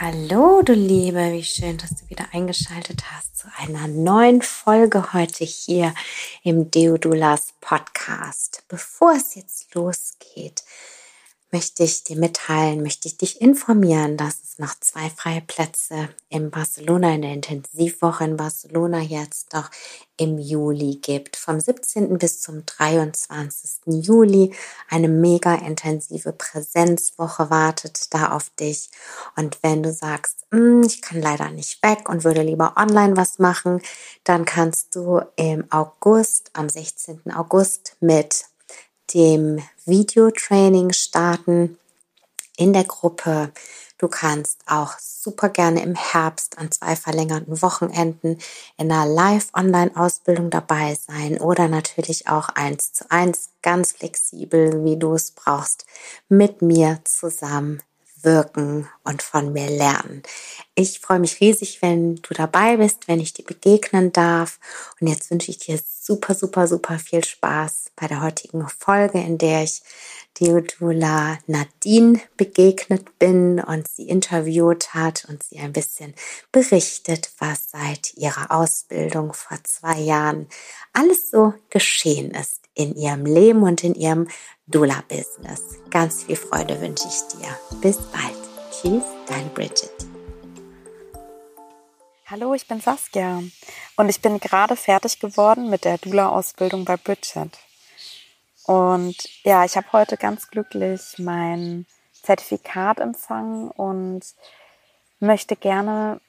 [0.00, 5.44] Hallo, du Liebe, wie schön, dass du wieder eingeschaltet hast zu einer neuen Folge heute
[5.44, 5.94] hier
[6.42, 8.64] im Deodulas Podcast.
[8.68, 10.64] Bevor es jetzt losgeht,
[11.52, 16.50] möchte ich dir mitteilen, möchte ich dich informieren, dass es noch zwei freie Plätze in
[16.50, 19.70] Barcelona, in der Intensivwoche in Barcelona jetzt noch
[20.16, 21.36] im Juli gibt.
[21.36, 22.16] Vom 17.
[22.16, 23.80] bis zum 23.
[23.86, 24.54] Juli
[24.88, 28.90] eine mega intensive Präsenzwoche wartet da auf dich.
[29.36, 33.38] Und wenn du sagst, hm, ich kann leider nicht weg und würde lieber online was
[33.38, 33.82] machen,
[34.24, 37.30] dann kannst du im August, am 16.
[37.34, 38.46] August mit
[39.14, 41.78] dem Videotraining starten
[42.56, 43.52] in der Gruppe.
[43.98, 48.38] Du kannst auch super gerne im Herbst an zwei verlängerten Wochenenden
[48.76, 55.14] in einer Live-Online-Ausbildung dabei sein oder natürlich auch eins zu eins ganz flexibel, wie du
[55.14, 55.86] es brauchst,
[56.28, 57.80] mit mir zusammen
[58.22, 60.22] wirken und von mir lernen.
[60.74, 64.58] Ich freue mich riesig, wenn du dabei bist, wenn ich dir begegnen darf.
[65.00, 69.38] Und jetzt wünsche ich dir super, super, super viel Spaß bei der heutigen Folge, in
[69.38, 69.82] der ich
[70.40, 76.14] Deodula Nadine begegnet bin und sie interviewt hat und sie ein bisschen
[76.50, 80.48] berichtet, was seit ihrer Ausbildung vor zwei Jahren
[80.92, 84.28] alles so geschehen ist in ihrem Leben und in ihrem
[84.66, 85.62] Dula-Business.
[85.90, 87.48] Ganz viel Freude wünsche ich dir.
[87.80, 88.52] Bis bald.
[88.70, 89.92] Tschüss, dein Bridget.
[92.26, 93.42] Hallo, ich bin Saskia
[93.96, 97.58] und ich bin gerade fertig geworden mit der Dula-Ausbildung bei Bridget.
[98.64, 104.22] Und ja, ich habe heute ganz glücklich mein Zertifikat empfangen und
[105.18, 106.20] möchte gerne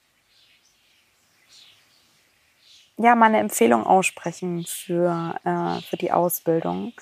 [2.97, 6.93] ja meine Empfehlung aussprechen für, äh, für die Ausbildung.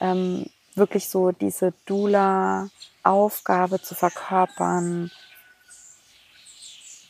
[0.00, 5.10] Ähm, wirklich so diese Dula-Aufgabe zu verkörpern,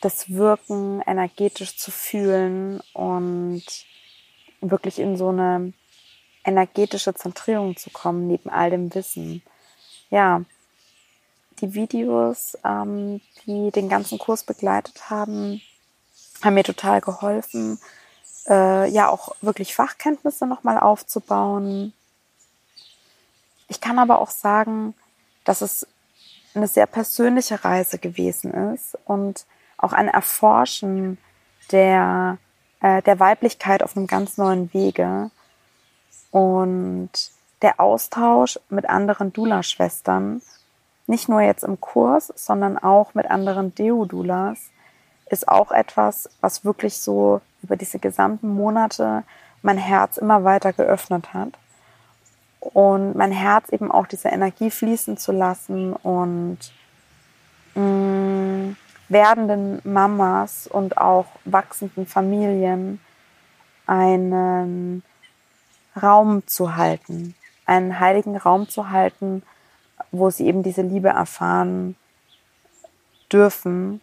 [0.00, 3.64] das Wirken energetisch zu fühlen und
[4.60, 5.72] wirklich in so eine
[6.44, 9.42] energetische Zentrierung zu kommen, neben all dem Wissen.
[10.10, 10.42] Ja,
[11.60, 15.60] die Videos, ähm, die den ganzen Kurs begleitet haben,
[16.42, 17.78] haben mir total geholfen,
[18.48, 21.92] äh, ja auch wirklich Fachkenntnisse nochmal aufzubauen,
[23.70, 24.94] ich kann aber auch sagen,
[25.44, 25.86] dass es
[26.54, 29.46] eine sehr persönliche Reise gewesen ist und
[29.78, 31.18] auch ein Erforschen
[31.70, 32.38] der,
[32.80, 35.30] äh, der Weiblichkeit auf einem ganz neuen Wege
[36.30, 37.10] und
[37.62, 40.42] der Austausch mit anderen Dula-Schwestern,
[41.06, 44.70] nicht nur jetzt im Kurs, sondern auch mit anderen Deo-Dulas,
[45.28, 49.24] ist auch etwas, was wirklich so über diese gesamten Monate
[49.62, 51.50] mein Herz immer weiter geöffnet hat.
[52.60, 56.58] Und mein Herz eben auch diese Energie fließen zu lassen und
[57.74, 58.76] mh, mm,
[59.08, 63.00] werdenden Mamas und auch wachsenden Familien
[63.86, 65.02] einen
[66.00, 67.34] Raum zu halten,
[67.66, 69.42] einen heiligen Raum zu halten,
[70.10, 71.96] wo sie eben diese Liebe erfahren
[73.32, 74.00] dürfen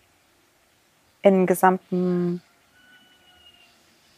[1.22, 2.42] im gesamten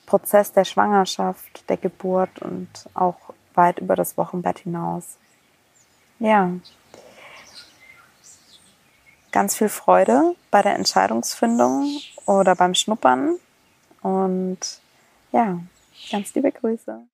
[0.06, 5.18] Prozess der Schwangerschaft, der Geburt und auch weit über das Wochenbett hinaus.
[6.20, 6.52] Ja.
[9.32, 13.36] Ganz viel Freude bei der Entscheidungsfindung oder beim Schnuppern
[14.02, 14.60] und
[15.32, 15.60] ja,
[16.10, 17.06] ganz liebe Grüße.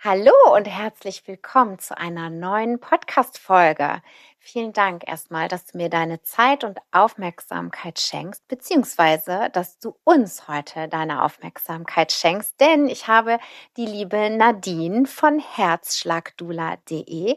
[0.00, 4.00] Hallo und herzlich willkommen zu einer neuen Podcast-Folge.
[4.38, 10.46] Vielen Dank erstmal, dass du mir deine Zeit und Aufmerksamkeit schenkst, beziehungsweise, dass du uns
[10.46, 13.40] heute deine Aufmerksamkeit schenkst, denn ich habe
[13.76, 17.36] die liebe Nadine von herzschlagdula.de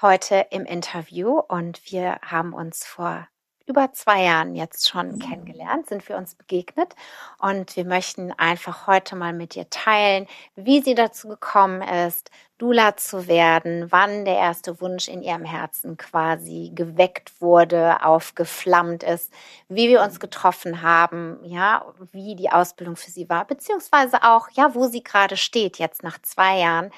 [0.00, 3.28] heute im Interview und wir haben uns vor
[3.70, 6.94] über zwei Jahren jetzt schon kennengelernt, sind wir uns begegnet.
[7.38, 10.26] Und wir möchten einfach heute mal mit dir teilen,
[10.56, 15.96] wie sie dazu gekommen ist, Dula zu werden, wann der erste Wunsch in ihrem Herzen
[15.96, 19.32] quasi geweckt wurde, aufgeflammt ist,
[19.68, 24.74] wie wir uns getroffen haben, ja, wie die Ausbildung für sie war, beziehungsweise auch, ja,
[24.74, 26.90] wo sie gerade steht, jetzt nach zwei Jahren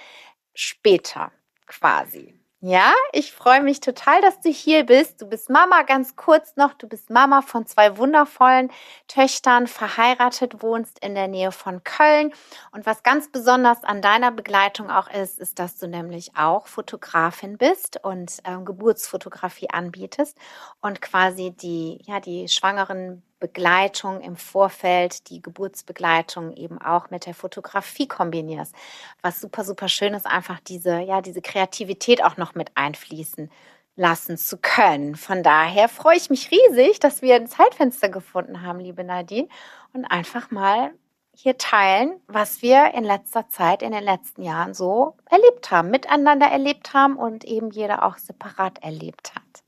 [0.52, 1.30] später
[1.66, 2.41] quasi.
[2.64, 5.20] Ja, ich freue mich total, dass du hier bist.
[5.20, 6.74] Du bist Mama, ganz kurz noch.
[6.74, 8.70] Du bist Mama von zwei wundervollen
[9.08, 12.32] Töchtern, verheiratet, wohnst in der Nähe von Köln.
[12.70, 17.58] Und was ganz besonders an deiner Begleitung auch ist, ist, dass du nämlich auch Fotografin
[17.58, 20.38] bist und äh, Geburtsfotografie anbietest
[20.80, 27.34] und quasi die, ja, die schwangeren Begleitung im Vorfeld, die Geburtsbegleitung eben auch mit der
[27.34, 28.72] Fotografie kombinierst.
[29.20, 33.50] Was super, super schön ist, einfach diese, ja, diese Kreativität auch noch mit einfließen
[33.96, 35.16] lassen zu können.
[35.16, 39.48] Von daher freue ich mich riesig, dass wir ein Zeitfenster gefunden haben, liebe Nadine,
[39.92, 40.92] und einfach mal
[41.34, 46.46] hier teilen, was wir in letzter Zeit, in den letzten Jahren so erlebt haben, miteinander
[46.46, 49.61] erlebt haben und eben jeder auch separat erlebt hat.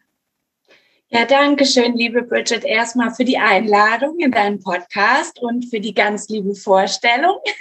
[1.10, 5.94] Ja, danke schön, liebe Bridget, erstmal für die Einladung in deinen Podcast und für die
[5.94, 7.38] ganz liebe Vorstellung.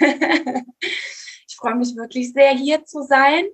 [0.80, 3.44] ich freue mich wirklich sehr, hier zu sein.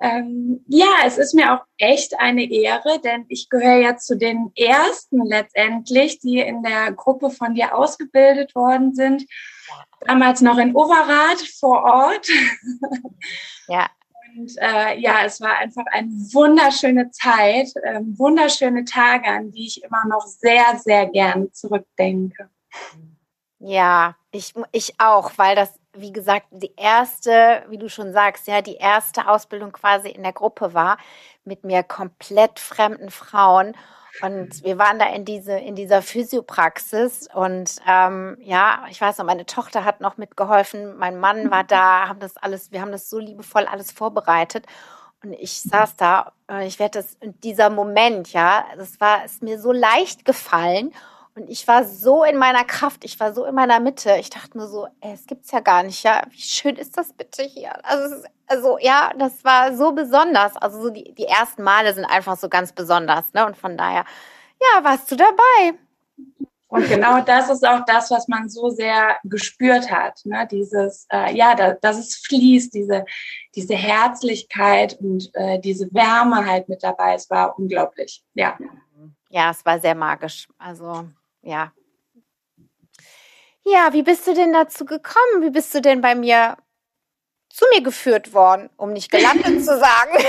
[0.00, 4.50] Ähm, ja, es ist mir auch echt eine Ehre, denn ich gehöre ja zu den
[4.56, 9.24] ersten letztendlich, die in der Gruppe von dir ausgebildet worden sind.
[10.00, 12.26] Damals noch in Overath vor Ort.
[13.68, 13.88] Ja.
[14.40, 19.82] Und äh, ja, es war einfach eine wunderschöne Zeit, äh, wunderschöne Tage, an die ich
[19.82, 22.48] immer noch sehr, sehr gerne zurückdenke.
[23.58, 28.62] Ja, ich, ich auch, weil das, wie gesagt, die erste, wie du schon sagst, ja,
[28.62, 30.96] die erste Ausbildung quasi in der Gruppe war
[31.44, 33.76] mit mir komplett fremden Frauen.
[34.22, 39.24] Und wir waren da in diese in dieser Physiopraxis und ähm, ja, ich weiß noch,
[39.24, 43.08] meine Tochter hat noch mitgeholfen, mein Mann war da, haben das alles, wir haben das
[43.08, 44.66] so liebevoll alles vorbereitet.
[45.22, 49.70] Und ich saß da, ich werde das dieser Moment, ja, das war ist mir so
[49.70, 50.92] leicht gefallen
[51.34, 54.16] und ich war so in meiner Kraft, ich war so in meiner Mitte.
[54.18, 56.22] Ich dachte nur so, ey, es gibt's ja gar nicht, ja.
[56.30, 57.72] Wie schön ist das bitte hier?
[57.84, 60.56] Also, also ja, das war so besonders.
[60.56, 63.46] Also so die, die ersten Male sind einfach so ganz besonders, ne?
[63.46, 64.04] Und von daher,
[64.60, 65.78] ja, warst du dabei.
[66.68, 70.20] Und genau das ist auch das, was man so sehr gespürt hat.
[70.24, 70.46] Ne?
[70.48, 73.04] Dieses, äh, ja, da, dass es fließt, diese,
[73.56, 77.14] diese Herzlichkeit und äh, diese Wärme halt mit dabei.
[77.14, 78.56] Es war unglaublich, ja.
[79.30, 80.48] Ja, es war sehr magisch.
[80.58, 81.08] Also
[81.42, 81.72] ja.
[83.64, 85.42] Ja, wie bist du denn dazu gekommen?
[85.42, 86.56] Wie bist du denn bei mir
[87.50, 90.12] zu mir geführt worden, um nicht gelandet zu sagen?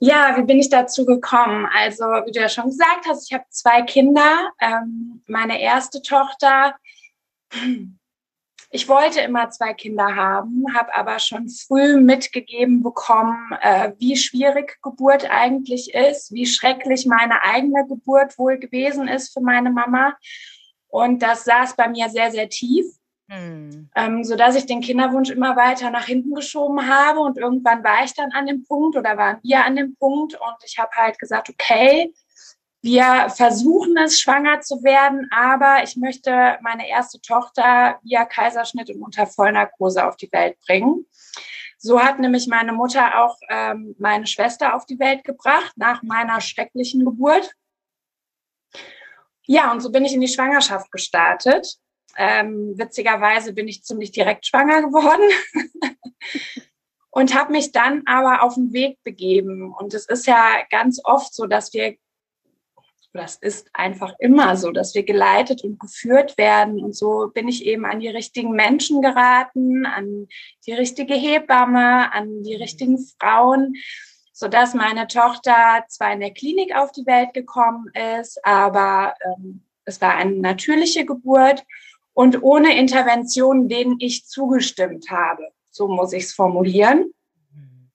[0.00, 1.66] Ja, wie bin ich dazu gekommen?
[1.74, 4.50] Also, wie du ja schon gesagt hast, ich habe zwei Kinder.
[4.60, 6.74] Ähm, meine erste Tochter
[8.74, 14.82] ich wollte immer zwei Kinder haben, habe aber schon früh mitgegeben bekommen, äh, wie schwierig
[14.82, 20.16] Geburt eigentlich ist, wie schrecklich meine eigene Geburt wohl gewesen ist für meine Mama.
[20.88, 22.86] Und das saß bei mir sehr, sehr tief.
[23.28, 23.90] Hm.
[23.94, 28.04] Ähm, so dass ich den Kinderwunsch immer weiter nach hinten geschoben habe und irgendwann war
[28.04, 31.18] ich dann an dem Punkt oder waren wir an dem Punkt und ich habe halt
[31.20, 32.12] gesagt, okay,
[32.84, 39.00] wir versuchen es, schwanger zu werden, aber ich möchte meine erste Tochter via Kaiserschnitt und
[39.00, 41.06] unter Vollnarkose auf die Welt bringen.
[41.78, 46.42] So hat nämlich meine Mutter auch ähm, meine Schwester auf die Welt gebracht nach meiner
[46.42, 47.54] schrecklichen Geburt.
[49.46, 51.78] Ja, und so bin ich in die Schwangerschaft gestartet.
[52.18, 55.26] Ähm, witzigerweise bin ich ziemlich direkt schwanger geworden
[57.10, 59.72] und habe mich dann aber auf den Weg begeben.
[59.72, 61.96] Und es ist ja ganz oft so, dass wir
[63.14, 66.82] das ist einfach immer so, dass wir geleitet und geführt werden.
[66.82, 70.26] Und so bin ich eben an die richtigen Menschen geraten, an
[70.66, 73.74] die richtige Hebamme, an die richtigen Frauen,
[74.32, 77.86] so dass meine Tochter zwar in der Klinik auf die Welt gekommen
[78.18, 81.64] ist, aber ähm, es war eine natürliche Geburt
[82.14, 85.50] und ohne Interventionen, denen ich zugestimmt habe.
[85.70, 87.12] So muss ich es formulieren.
[87.52, 87.90] Mhm.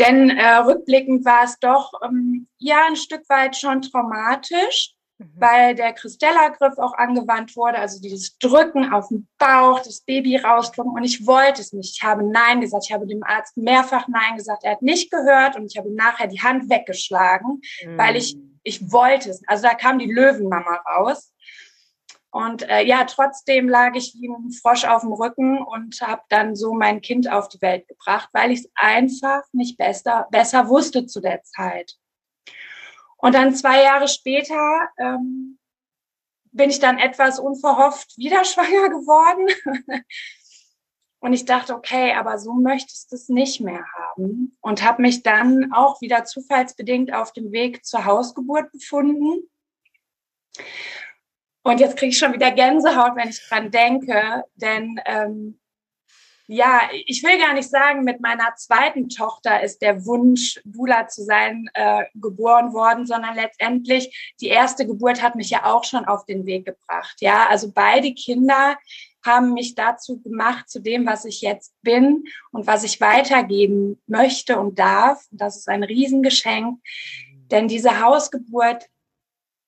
[0.00, 5.32] Denn äh, rückblickend war es doch ähm, ja ein Stück weit schon traumatisch, mhm.
[5.36, 10.92] weil der Christella-Griff auch angewandt wurde, also dieses Drücken auf den Bauch, das Baby rausdrücken.
[10.92, 11.98] Und ich wollte es nicht.
[11.98, 12.86] Ich habe Nein gesagt.
[12.88, 14.64] Ich habe dem Arzt mehrfach Nein gesagt.
[14.64, 17.98] Er hat nicht gehört und ich habe ihm nachher die Hand weggeschlagen, mhm.
[17.98, 19.42] weil ich, ich wollte es.
[19.46, 21.32] Also da kam die Löwenmama raus.
[22.30, 26.54] Und äh, ja, trotzdem lag ich wie ein Frosch auf dem Rücken und habe dann
[26.54, 31.06] so mein Kind auf die Welt gebracht, weil ich es einfach nicht besser, besser wusste
[31.06, 31.96] zu der Zeit.
[33.16, 35.58] Und dann zwei Jahre später ähm,
[36.52, 39.48] bin ich dann etwas unverhofft wieder schwanger geworden.
[41.22, 44.56] Und ich dachte, okay, aber so möchtest du es nicht mehr haben.
[44.60, 49.50] Und habe mich dann auch wieder zufallsbedingt auf dem Weg zur Hausgeburt befunden.
[51.62, 55.60] Und jetzt kriege ich schon wieder Gänsehaut, wenn ich dran denke, denn ähm,
[56.52, 61.22] ja, ich will gar nicht sagen, mit meiner zweiten Tochter ist der Wunsch, Dula zu
[61.22, 66.24] sein, äh, geboren worden, sondern letztendlich die erste Geburt hat mich ja auch schon auf
[66.24, 67.18] den Weg gebracht.
[67.20, 68.76] Ja, also beide Kinder
[69.24, 74.58] haben mich dazu gemacht, zu dem, was ich jetzt bin und was ich weitergeben möchte
[74.58, 75.24] und darf.
[75.30, 76.80] Das ist ein Riesengeschenk,
[77.52, 78.86] denn diese Hausgeburt,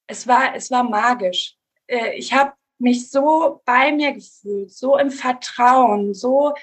[0.08, 1.56] es war, es war magisch.
[1.92, 6.54] Äh, ich habe mich so bei mir gefühlt, so im Vertrauen, so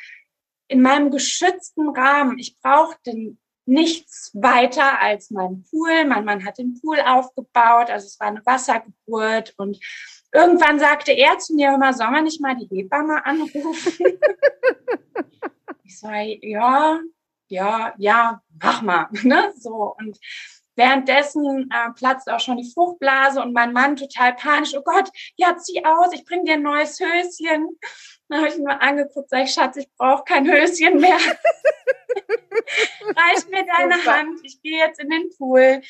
[0.68, 2.40] in meinem geschützten Rahmen.
[2.40, 6.06] Ich brauchte nichts weiter als meinen Pool.
[6.06, 9.80] Mein Mann hat den Pool aufgebaut, also es war eine Wassergeburt und
[10.34, 13.62] irgendwann sagte er zu mir immer, soll man nicht mal die Hebamme anrufen?
[15.84, 17.00] ich sage, ja,
[17.48, 20.20] ja, ja, mach mal, ne, so und
[20.80, 24.74] Währenddessen äh, platzt auch schon die Fruchtblase und mein Mann total panisch.
[24.78, 27.78] Oh Gott, ja, zieh aus, ich bring dir ein neues Höschen.
[28.30, 31.18] Dann habe ich ihn mal angeguckt, sag ich, Schatz, ich brauche kein Höschen mehr.
[33.08, 34.06] Reich mir deine.
[34.06, 35.82] Hand, ich gehe jetzt in den Pool.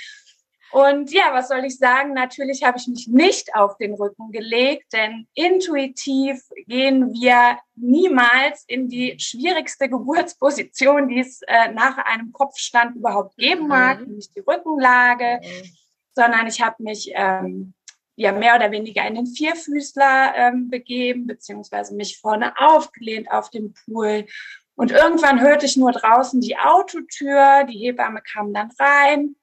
[0.72, 2.14] Und ja, was soll ich sagen?
[2.14, 8.88] Natürlich habe ich mich nicht auf den Rücken gelegt, denn intuitiv gehen wir niemals in
[8.88, 14.08] die schwierigste Geburtsposition, die es äh, nach einem Kopfstand überhaupt geben mag, mhm.
[14.08, 15.70] nämlich die Rückenlage, mhm.
[16.14, 17.74] sondern ich habe mich ähm,
[18.16, 23.74] ja mehr oder weniger in den Vierfüßler ähm, begeben, beziehungsweise mich vorne aufgelehnt auf dem
[23.74, 24.28] Pool.
[24.76, 29.36] Und irgendwann hörte ich nur draußen die Autotür, die Hebamme kam dann rein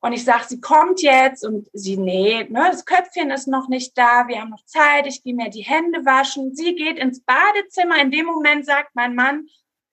[0.00, 3.96] und ich sage, sie kommt jetzt und sie, nee, ne, das Köpfchen ist noch nicht
[3.96, 6.54] da, wir haben noch Zeit, ich gehe mir die Hände waschen.
[6.54, 8.00] Sie geht ins Badezimmer.
[8.00, 9.48] In dem Moment sagt mein Mann,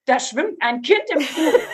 [0.06, 1.62] da schwimmt ein Kind im Pool.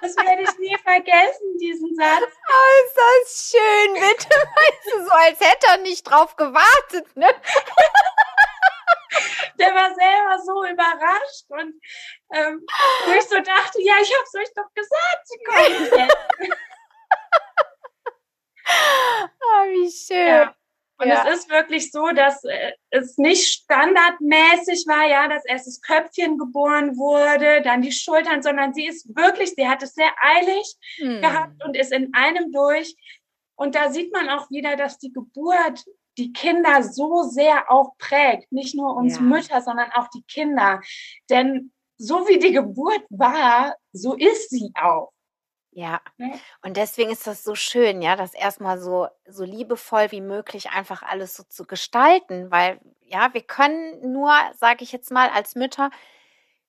[0.00, 2.22] Das werde ich nie vergessen, diesen Satz.
[2.22, 4.28] Oh, ist das schön, bitte.
[4.56, 7.26] Weißt du, so als hätte er nicht drauf gewartet, ne?
[9.58, 11.74] der war selber so überrascht und
[12.34, 12.64] ähm,
[13.06, 16.56] wo ich so dachte, ja, ich hab's euch doch gesagt, sie kommen jetzt.
[19.40, 20.26] oh, wie schön.
[20.26, 20.54] Ja.
[21.00, 21.24] Und ja.
[21.28, 26.38] es ist wirklich so, dass äh, es nicht standardmäßig war, ja, dass erst das Köpfchen
[26.38, 31.20] geboren wurde, dann die Schultern, sondern sie ist wirklich, sie hat es sehr eilig hm.
[31.20, 32.96] gehabt und ist in einem durch.
[33.54, 35.84] Und da sieht man auch wieder, dass die Geburt
[36.18, 38.52] die Kinder so sehr auch prägt.
[38.52, 39.22] Nicht nur uns ja.
[39.22, 40.80] Mütter, sondern auch die Kinder.
[41.30, 45.12] Denn so wie die Geburt war, so ist sie auch.
[45.70, 46.32] Ja, ne?
[46.62, 51.02] und deswegen ist das so schön, ja, das erstmal so, so liebevoll wie möglich einfach
[51.02, 55.90] alles so zu gestalten, weil ja, wir können nur, sage ich jetzt mal, als Mütter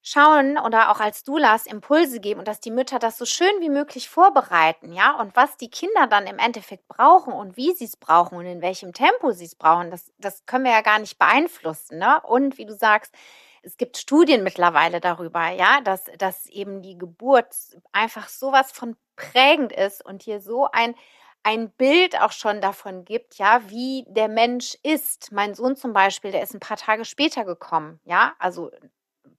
[0.02, 3.68] schauen oder auch als Doulas Impulse geben und dass die Mütter das so schön wie
[3.68, 7.96] möglich vorbereiten, ja, und was die Kinder dann im Endeffekt brauchen und wie sie es
[7.96, 11.18] brauchen und in welchem Tempo sie es brauchen, das, das können wir ja gar nicht
[11.18, 12.20] beeinflussen, ne?
[12.22, 13.14] Und wie du sagst,
[13.62, 17.54] es gibt Studien mittlerweile darüber, ja, dass, dass eben die Geburt
[17.92, 20.94] einfach sowas von prägend ist und hier so ein,
[21.42, 25.30] ein Bild auch schon davon gibt, ja, wie der Mensch ist.
[25.32, 28.70] Mein Sohn zum Beispiel, der ist ein paar Tage später gekommen, ja, also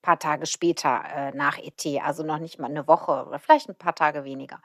[0.01, 3.75] paar Tage später äh, nach ET, also noch nicht mal eine Woche oder vielleicht ein
[3.75, 4.62] paar Tage weniger.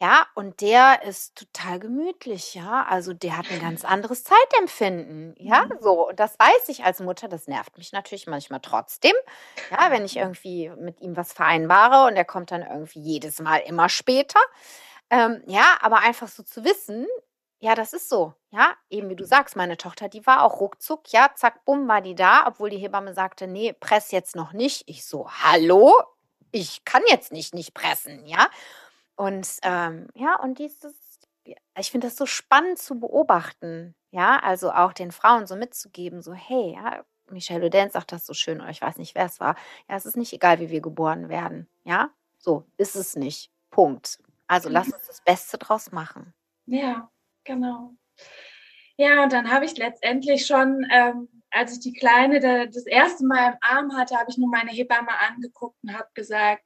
[0.00, 2.86] Ja, und der ist total gemütlich, ja.
[2.88, 5.78] Also der hat ein ganz anderes Zeitempfinden, ja, mhm.
[5.80, 6.08] so.
[6.08, 9.14] Und das weiß ich als Mutter, das nervt mich natürlich manchmal trotzdem.
[9.72, 13.58] Ja, wenn ich irgendwie mit ihm was vereinbare und er kommt dann irgendwie jedes Mal
[13.58, 14.38] immer später.
[15.10, 17.06] Ähm, ja, aber einfach so zu wissen,
[17.60, 18.34] ja, das ist so.
[18.50, 22.00] Ja, eben wie du sagst, meine Tochter, die war auch ruckzuck, ja, zack, bumm, war
[22.00, 24.84] die da, obwohl die Hebamme sagte, nee, press jetzt noch nicht.
[24.88, 25.92] Ich so, hallo?
[26.52, 28.48] Ich kann jetzt nicht nicht pressen, ja.
[29.16, 30.94] Und ähm, ja, und dieses,
[31.44, 36.32] ich finde das so spannend zu beobachten, ja, also auch den Frauen so mitzugeben, so,
[36.32, 39.56] hey, ja, Michelle Oden sagt das so schön, oder ich weiß nicht, wer es war.
[39.88, 43.50] Ja, es ist nicht egal, wie wir geboren werden, ja, so ist es nicht.
[43.70, 44.18] Punkt.
[44.46, 44.94] Also lass mhm.
[44.94, 46.32] uns das Beste draus machen.
[46.66, 47.10] Ja.
[47.48, 47.94] Genau.
[48.98, 53.24] Ja, und dann habe ich letztendlich schon, ähm, als ich die Kleine da, das erste
[53.24, 56.62] Mal im Arm hatte, habe ich nur meine Hebamme angeguckt und habe gesagt,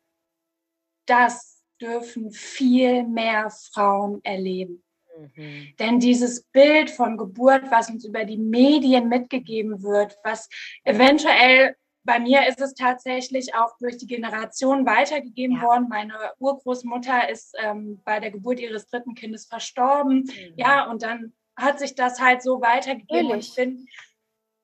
[1.06, 4.82] das dürfen viel mehr Frauen erleben.
[5.16, 5.74] Mhm.
[5.78, 10.48] Denn dieses Bild von Geburt, was uns über die Medien mitgegeben wird, was
[10.82, 15.62] eventuell bei mir ist es tatsächlich auch durch die Generation weitergegeben ja.
[15.62, 15.86] worden.
[15.88, 20.24] Meine Urgroßmutter ist ähm, bei der Geburt ihres dritten Kindes verstorben.
[20.24, 20.54] Mhm.
[20.56, 23.30] Ja, und dann hat sich das halt so weitergegeben.
[23.30, 23.86] Und ich bin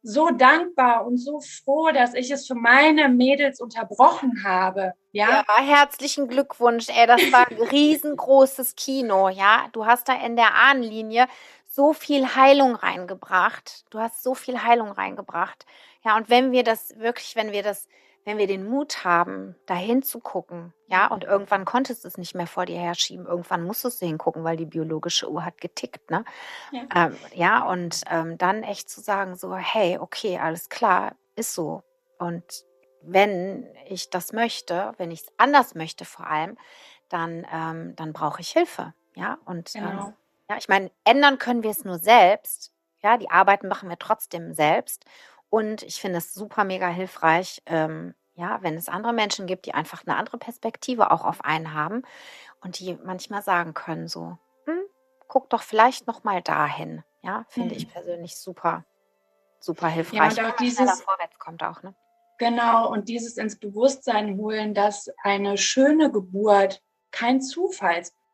[0.02, 4.95] so dankbar und so froh, dass ich es für meine Mädels unterbrochen habe.
[5.12, 6.88] Ja, ja herzlichen Glückwunsch.
[6.88, 9.28] Ey, das war ein riesengroßes Kino.
[9.28, 11.26] Ja, du hast da in der Ahnenlinie
[11.78, 13.85] so viel Heilung reingebracht.
[13.90, 15.64] Du hast so viel Heilung reingebracht.
[16.04, 17.87] Ja, und wenn wir das wirklich, wenn wir das,
[18.25, 22.35] wenn wir den Mut haben, dahin zu gucken, ja, und irgendwann konntest du es nicht
[22.35, 26.25] mehr vor dir herschieben, irgendwann musstest du hingucken, weil die biologische Uhr hat getickt, ne?
[26.73, 31.54] Ja, ähm, ja und ähm, dann echt zu sagen, so, hey, okay, alles klar, ist
[31.54, 31.85] so.
[32.18, 32.64] Und
[33.02, 36.58] wenn ich das möchte, wenn ich es anders möchte vor allem,
[37.08, 38.94] dann, ähm, dann brauche ich Hilfe.
[39.14, 40.12] Ja, und ähm, genau.
[40.49, 42.73] Ja, ich meine, ändern können wir es nur selbst.
[43.00, 45.05] Ja, die Arbeit machen wir trotzdem selbst.
[45.50, 49.75] Und ich finde es super mega hilfreich, ähm, ja, wenn es andere Menschen gibt, die
[49.75, 52.02] einfach eine andere Perspektive auch auf einen haben
[52.61, 54.81] und die manchmal sagen können, so, hm,
[55.26, 57.02] guck doch vielleicht noch mal dahin.
[57.23, 57.78] Ja, finde mhm.
[57.81, 58.85] ich persönlich super,
[59.59, 60.37] super hilfreich.
[60.37, 61.95] Ja, und auch dieses vorwärts kommt auch, ne?
[62.38, 67.43] Genau, und dieses ins Bewusstsein holen, dass eine schöne Geburt kein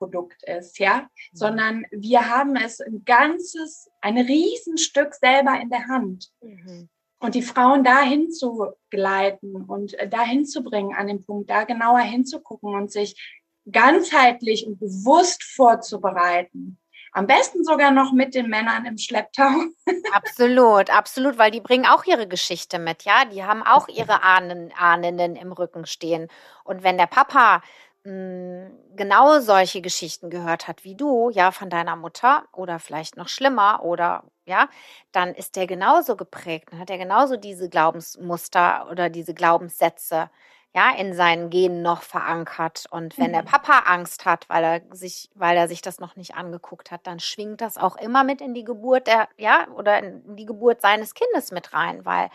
[0.05, 1.09] Zufallsprodukt ist, ja, mhm.
[1.33, 6.31] sondern wir haben es ein ganzes, ein Riesenstück selber in der Hand.
[6.41, 6.89] Mhm.
[7.21, 11.65] Und die Frauen dahin zu gleiten und äh, dahin zu bringen an den Punkt, da
[11.65, 16.79] genauer hinzugucken und sich ganzheitlich und bewusst vorzubereiten.
[17.13, 19.49] Am besten sogar noch mit den Männern im Schlepptau.
[20.13, 23.25] Absolut, absolut, weil die bringen auch ihre Geschichte mit, ja.
[23.25, 26.29] Die haben auch ihre Ahnen, Ahnenden im Rücken stehen.
[26.65, 27.63] Und wenn der Papa
[28.05, 33.29] hm, genau solche Geschichten gehört hat wie du, ja, von deiner Mutter oder vielleicht noch
[33.29, 34.69] schlimmer oder ja,
[35.13, 40.31] dann ist der genauso geprägt, dann hat er genauso diese Glaubensmuster oder diese Glaubenssätze,
[40.75, 42.85] ja, in seinen Genen noch verankert.
[42.91, 43.47] Und wenn der mhm.
[43.47, 47.21] Papa Angst hat, weil er sich, weil er sich das noch nicht angeguckt hat, dann
[47.21, 51.15] schwingt das auch immer mit in die Geburt der, ja, oder in die Geburt seines
[51.15, 52.29] Kindes mit rein, weil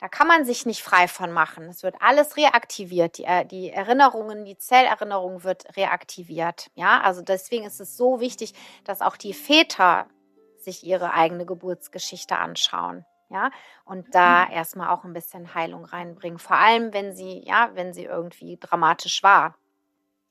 [0.00, 1.64] da kann man sich nicht frei von machen.
[1.64, 3.18] Es wird alles reaktiviert.
[3.18, 6.70] Die, äh, die Erinnerungen, die Zellerinnerung wird reaktiviert.
[6.74, 8.54] Ja, also deswegen ist es so wichtig,
[8.84, 10.06] dass auch die Väter
[10.58, 13.04] sich ihre eigene Geburtsgeschichte anschauen.
[13.30, 13.50] Ja,
[13.84, 14.52] und da mhm.
[14.52, 16.38] erstmal auch ein bisschen Heilung reinbringen.
[16.38, 19.56] Vor allem, wenn sie, ja, wenn sie irgendwie dramatisch war.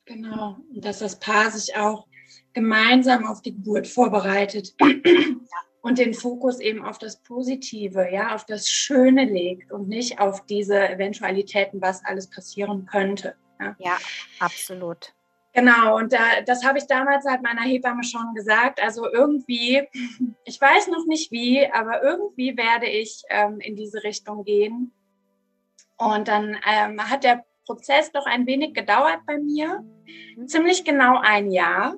[0.06, 0.58] Genau.
[0.72, 2.06] Und dass das Paar sich auch
[2.52, 4.74] gemeinsam auf die Geburt vorbereitet.
[5.84, 10.46] Und den Fokus eben auf das Positive, ja, auf das Schöne legt und nicht auf
[10.46, 13.34] diese Eventualitäten, was alles passieren könnte.
[13.60, 13.98] Ja, ja
[14.40, 15.12] absolut.
[15.52, 18.82] Genau, und da, das habe ich damals halt meiner Hebamme schon gesagt.
[18.82, 19.86] Also irgendwie,
[20.46, 24.90] ich weiß noch nicht wie, aber irgendwie werde ich ähm, in diese Richtung gehen.
[25.98, 29.84] Und dann ähm, hat der Prozess doch ein wenig gedauert bei mir,
[30.36, 30.48] mhm.
[30.48, 31.96] ziemlich genau ein Jahr.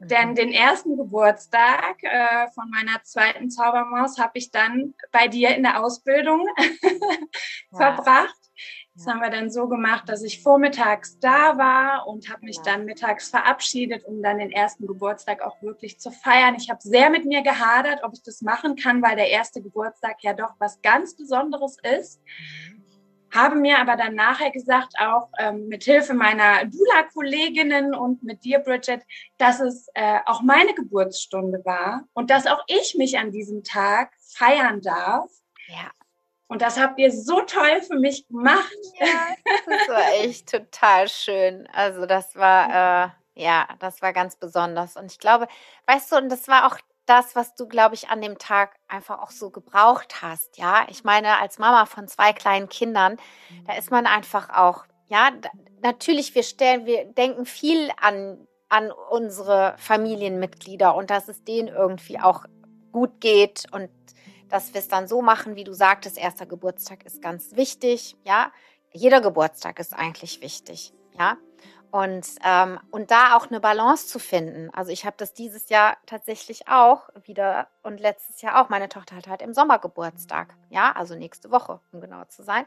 [0.00, 0.34] Denn mhm.
[0.34, 5.82] den ersten Geburtstag äh, von meiner zweiten Zaubermaus habe ich dann bei dir in der
[5.82, 6.46] Ausbildung
[7.76, 8.34] verbracht.
[8.96, 12.84] Das haben wir dann so gemacht, dass ich vormittags da war und habe mich dann
[12.84, 16.54] mittags verabschiedet, um dann den ersten Geburtstag auch wirklich zu feiern.
[16.56, 20.22] Ich habe sehr mit mir gehadert, ob ich das machen kann, weil der erste Geburtstag
[20.22, 22.20] ja doch was ganz Besonderes ist.
[22.22, 22.83] Mhm
[23.34, 28.60] habe mir aber dann nachher gesagt, auch ähm, mit Hilfe meiner Dula-Kolleginnen und mit dir,
[28.60, 29.02] Bridget,
[29.38, 34.12] dass es äh, auch meine Geburtsstunde war und dass auch ich mich an diesem Tag
[34.36, 35.30] feiern darf.
[35.66, 35.90] Ja.
[36.46, 38.70] Und das habt ihr so toll für mich gemacht.
[39.00, 39.34] Ja,
[39.66, 41.66] das war echt total schön.
[41.72, 42.68] Also das war,
[43.34, 44.96] äh, ja, das war ganz besonders.
[44.96, 45.48] Und ich glaube,
[45.86, 49.20] weißt du, und das war auch das, was du, glaube ich, an dem Tag einfach
[49.20, 50.56] auch so gebraucht hast.
[50.58, 53.16] Ja, ich meine, als Mama von zwei kleinen Kindern,
[53.66, 55.30] da ist man einfach auch, ja,
[55.82, 62.18] natürlich, wir stellen, wir denken viel an, an unsere Familienmitglieder und dass es denen irgendwie
[62.18, 62.44] auch
[62.92, 63.90] gut geht und
[64.48, 68.16] dass wir es dann so machen, wie du sagtest, erster Geburtstag ist ganz wichtig.
[68.24, 68.52] Ja,
[68.92, 70.92] jeder Geburtstag ist eigentlich wichtig.
[71.18, 71.36] Ja,
[71.94, 74.68] und, ähm, und da auch eine Balance zu finden.
[74.74, 78.68] Also ich habe das dieses Jahr tatsächlich auch wieder und letztes Jahr auch.
[78.68, 80.56] Meine Tochter hat halt im Sommer Geburtstag.
[80.70, 82.66] Ja, also nächste Woche, um genau zu sein.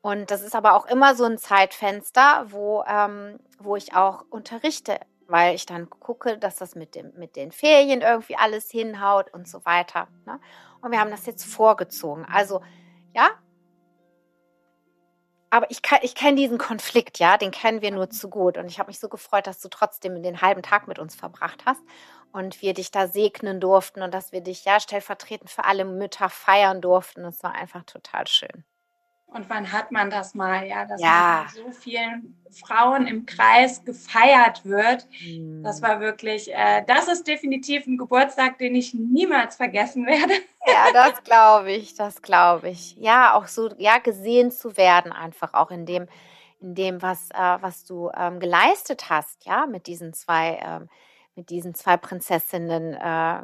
[0.00, 4.98] Und das ist aber auch immer so ein Zeitfenster, wo, ähm, wo ich auch unterrichte,
[5.28, 9.46] weil ich dann gucke, dass das mit, dem, mit den Ferien irgendwie alles hinhaut und
[9.46, 10.08] so weiter.
[10.24, 10.40] Ne?
[10.80, 12.26] Und wir haben das jetzt vorgezogen.
[12.28, 12.62] Also
[13.14, 13.28] ja,
[15.56, 18.58] aber ich, ich kenne diesen Konflikt, ja, den kennen wir nur zu gut.
[18.58, 21.64] Und ich habe mich so gefreut, dass du trotzdem den halben Tag mit uns verbracht
[21.64, 21.80] hast
[22.32, 26.28] und wir dich da segnen durften und dass wir dich ja stellvertretend für alle Mütter
[26.28, 27.22] feiern durften.
[27.22, 28.64] Das war einfach total schön.
[29.36, 31.44] Und wann hat man das mal, ja, dass Ja.
[31.44, 35.06] man von so vielen Frauen im Kreis gefeiert wird.
[35.62, 40.32] Das war wirklich, äh, das ist definitiv ein Geburtstag, den ich niemals vergessen werde.
[40.66, 42.96] Ja, das glaube ich, das glaube ich.
[42.96, 46.08] Ja, auch so, ja, gesehen zu werden, einfach auch in dem,
[46.60, 50.88] in dem, was, äh, was du ähm, geleistet hast, ja, mit diesen zwei, ähm,
[51.34, 52.98] mit diesen zwei Prinzessinnen, äh,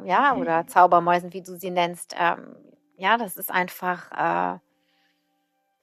[0.07, 2.15] ja, oder Zaubermäusen, wie du sie nennst.
[2.17, 2.55] Ähm,
[2.97, 4.59] ja, das ist einfach äh,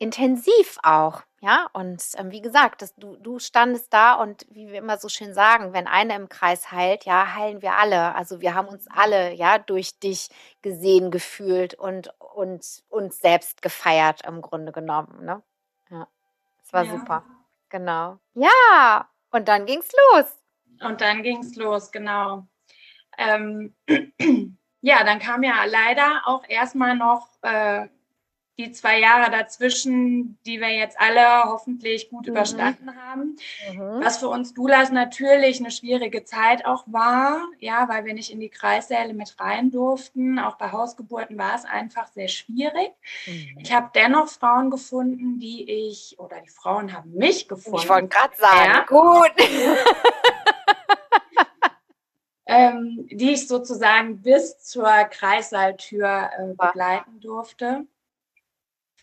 [0.00, 1.68] intensiv auch, ja.
[1.74, 5.34] Und ähm, wie gesagt, das, du, du standest da und wie wir immer so schön
[5.34, 8.14] sagen, wenn eine im Kreis heilt, ja, heilen wir alle.
[8.16, 10.28] Also wir haben uns alle, ja, durch dich
[10.62, 15.42] gesehen, gefühlt und, und uns selbst gefeiert im Grunde genommen, ne?
[15.90, 16.08] Ja,
[16.62, 16.98] das war Ja.
[16.98, 17.24] super.
[17.68, 18.18] Genau.
[18.34, 20.26] Ja, und dann ging's los.
[20.82, 22.46] Und dann ging es los, genau.
[23.18, 23.74] Ähm,
[24.80, 27.88] ja, dann kam ja leider auch erstmal noch äh,
[28.58, 32.32] die zwei Jahre dazwischen, die wir jetzt alle hoffentlich gut Mhm.
[32.32, 33.36] überstanden haben.
[33.72, 34.00] Mhm.
[34.04, 38.38] Was für uns Doulas natürlich eine schwierige Zeit auch war, ja, weil wir nicht in
[38.40, 40.38] die Kreissäle mit rein durften.
[40.38, 42.90] Auch bei Hausgeburten war es einfach sehr schwierig.
[43.26, 43.58] Mhm.
[43.60, 47.78] Ich habe dennoch Frauen gefunden, die ich, oder die Frauen haben mich gefunden.
[47.78, 48.84] Ich wollte gerade sagen, Ja.
[48.84, 49.32] gut.
[52.46, 57.86] ähm, die ich sozusagen bis zur Kreissaaltür äh, begleiten durfte.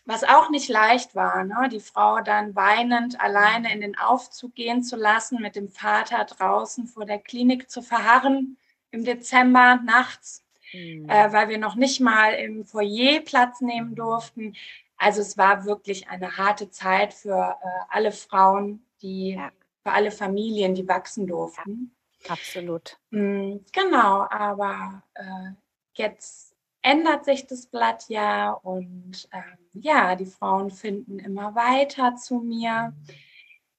[0.08, 1.68] Was auch nicht leicht war, ne?
[1.70, 6.86] die Frau dann weinend alleine in den Aufzug gehen zu lassen, mit dem Vater draußen
[6.86, 8.56] vor der Klinik zu verharren
[8.90, 11.08] im Dezember nachts, Mhm.
[11.10, 14.54] äh, weil wir noch nicht mal im Foyer Platz nehmen durften.
[14.96, 19.50] Also es war wirklich eine harte Zeit für äh, alle Frauen, die, Ja.
[19.82, 21.94] für alle Familien, die wachsen durften.
[22.28, 22.98] Absolut.
[23.10, 25.50] Mm, Genau, aber äh,
[25.94, 26.47] jetzt
[26.88, 32.94] ändert sich das Blatt ja und ähm, ja, die Frauen finden immer weiter zu mir.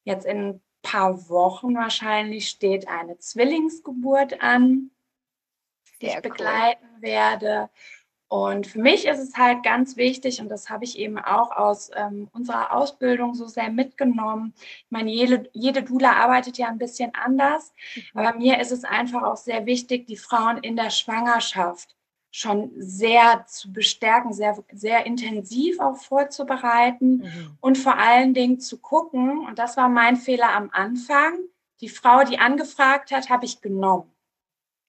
[0.04, 4.92] Jetzt in ein paar Wochen wahrscheinlich steht eine Zwillingsgeburt an,
[6.02, 6.22] die Sehr ich cool.
[6.22, 7.70] begleiten werde.
[8.28, 11.90] Und für mich ist es halt ganz wichtig, und das habe ich eben auch aus
[11.96, 14.54] ähm, unserer Ausbildung so sehr mitgenommen.
[14.58, 17.74] Ich meine, jede, jede Dula arbeitet ja ein bisschen anders,
[18.14, 21.96] aber mir ist es einfach auch sehr wichtig, die Frauen in der Schwangerschaft
[22.32, 27.58] schon sehr zu bestärken, sehr, sehr intensiv auch vorzubereiten Mhm.
[27.62, 31.40] und vor allen Dingen zu gucken, und das war mein Fehler am Anfang,
[31.82, 34.12] die Frau, die angefragt hat, habe ich genommen.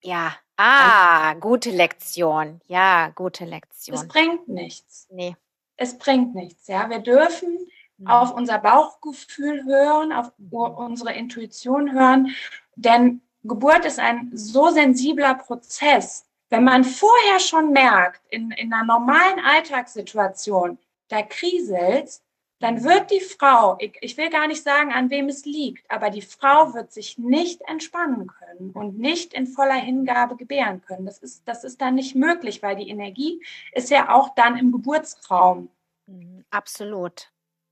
[0.03, 2.61] Ja, ah, gute Lektion.
[2.67, 4.09] Ja, gute Es Lektion.
[4.09, 5.07] bringt nichts.
[5.11, 5.37] Nee.
[5.77, 6.67] Es bringt nichts.
[6.69, 7.59] Ja, wir dürfen
[7.99, 8.07] Mhm.
[8.07, 12.35] auf unser Bauchgefühl hören, auf u- unsere Intuition hören,
[12.77, 16.27] denn Geburt ist ein so sensibler Prozess.
[16.51, 22.21] Wenn man vorher schon merkt, in, in einer normalen Alltagssituation, da kriselt,
[22.59, 26.11] dann wird die Frau, ich, ich will gar nicht sagen, an wem es liegt, aber
[26.11, 31.07] die Frau wird sich nicht entspannen können und nicht in voller Hingabe gebären können.
[31.07, 34.73] Das ist, das ist dann nicht möglich, weil die Energie ist ja auch dann im
[34.73, 35.71] Geburtsraum.
[36.07, 37.31] Mhm, Absolut.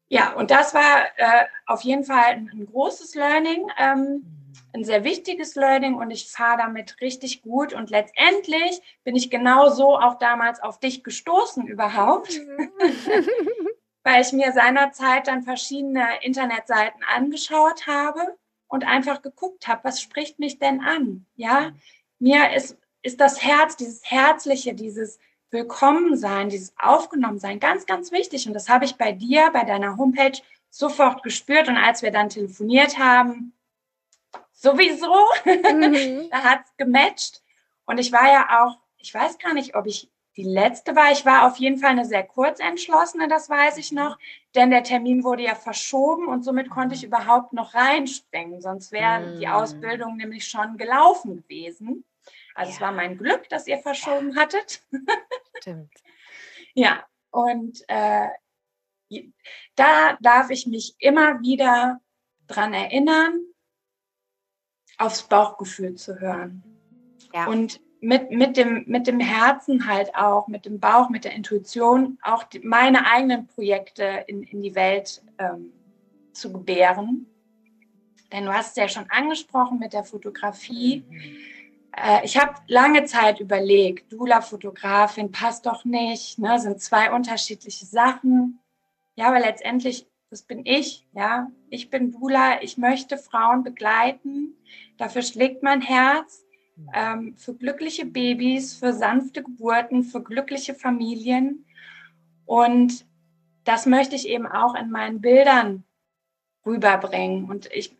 [0.08, 4.47] Ja, und das war äh, auf jeden Fall ein, ein großes Learning, ähm, Mhm.
[4.72, 7.72] Ein sehr wichtiges Learning und ich fahre damit richtig gut.
[7.72, 12.30] Und letztendlich bin ich genauso auch damals auf dich gestoßen überhaupt,
[14.04, 18.36] weil ich mir seinerzeit dann verschiedene Internetseiten angeschaut habe
[18.68, 21.26] und einfach geguckt habe, was spricht mich denn an?
[21.36, 21.72] Ja,
[22.18, 25.18] mir ist, ist das Herz, dieses Herzliche, dieses
[25.50, 28.46] Willkommensein, dieses Aufgenommensein ganz, ganz wichtig.
[28.46, 31.68] Und das habe ich bei dir, bei deiner Homepage sofort gespürt.
[31.68, 33.54] Und als wir dann telefoniert haben,
[34.60, 36.28] sowieso, Mhm.
[36.30, 37.42] da hat es gematcht.
[37.86, 41.10] Und ich war ja auch, ich weiß gar nicht, ob ich die letzte war.
[41.10, 44.18] Ich war auf jeden Fall eine sehr kurzentschlossene, das weiß ich noch.
[44.54, 48.60] Denn der Termin wurde ja verschoben und somit konnte ich überhaupt noch reinspringen.
[48.60, 49.50] Sonst wäre die Mm.
[49.50, 52.04] Ausbildung nämlich schon gelaufen gewesen.
[52.54, 52.86] Also es Ja.
[52.86, 54.82] war mein Glück, dass ihr verschoben hattet.
[55.58, 55.90] Stimmt.
[56.74, 58.28] Ja, und äh,
[59.74, 62.00] da darf ich mich immer wieder
[62.46, 63.40] dran erinnern,
[64.98, 66.62] aufs Bauchgefühl zu hören.
[67.32, 67.46] Ja.
[67.46, 72.18] Und mit, mit, dem, mit dem Herzen halt auch, mit dem Bauch, mit der Intuition,
[72.22, 75.72] auch die, meine eigenen Projekte in, in die Welt ähm,
[76.32, 77.26] zu gebären.
[78.32, 81.04] Denn du hast es ja schon angesprochen mit der Fotografie.
[81.96, 86.58] Äh, ich habe lange Zeit überlegt, Dula-Fotografin passt doch nicht, ne?
[86.60, 88.60] sind zwei unterschiedliche Sachen.
[89.16, 91.50] Ja, aber letztendlich, das bin ich, ja.
[91.70, 94.54] Ich bin Dula, ich möchte Frauen begleiten.
[94.98, 96.44] Dafür schlägt mein Herz.
[96.94, 101.66] Ähm, für glückliche Babys, für sanfte Geburten, für glückliche Familien.
[102.46, 103.04] Und
[103.64, 105.84] das möchte ich eben auch in meinen Bildern
[106.64, 107.50] rüberbringen.
[107.50, 107.96] Und ich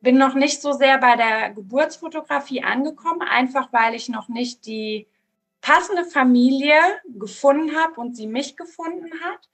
[0.00, 5.08] bin noch nicht so sehr bei der Geburtsfotografie angekommen, einfach weil ich noch nicht die
[5.60, 9.48] passende Familie gefunden habe und sie mich gefunden hat.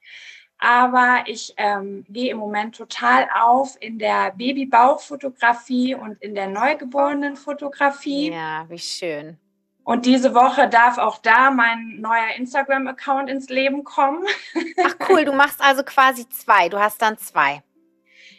[0.63, 8.31] Aber ich ähm, gehe im Moment total auf in der Babybauchfotografie und in der Neugeborenenfotografie.
[8.31, 9.37] Ja, wie schön.
[9.83, 14.23] Und diese Woche darf auch da mein neuer Instagram-Account ins Leben kommen.
[14.85, 16.69] Ach cool, du machst also quasi zwei.
[16.69, 17.61] Du hast dann zwei.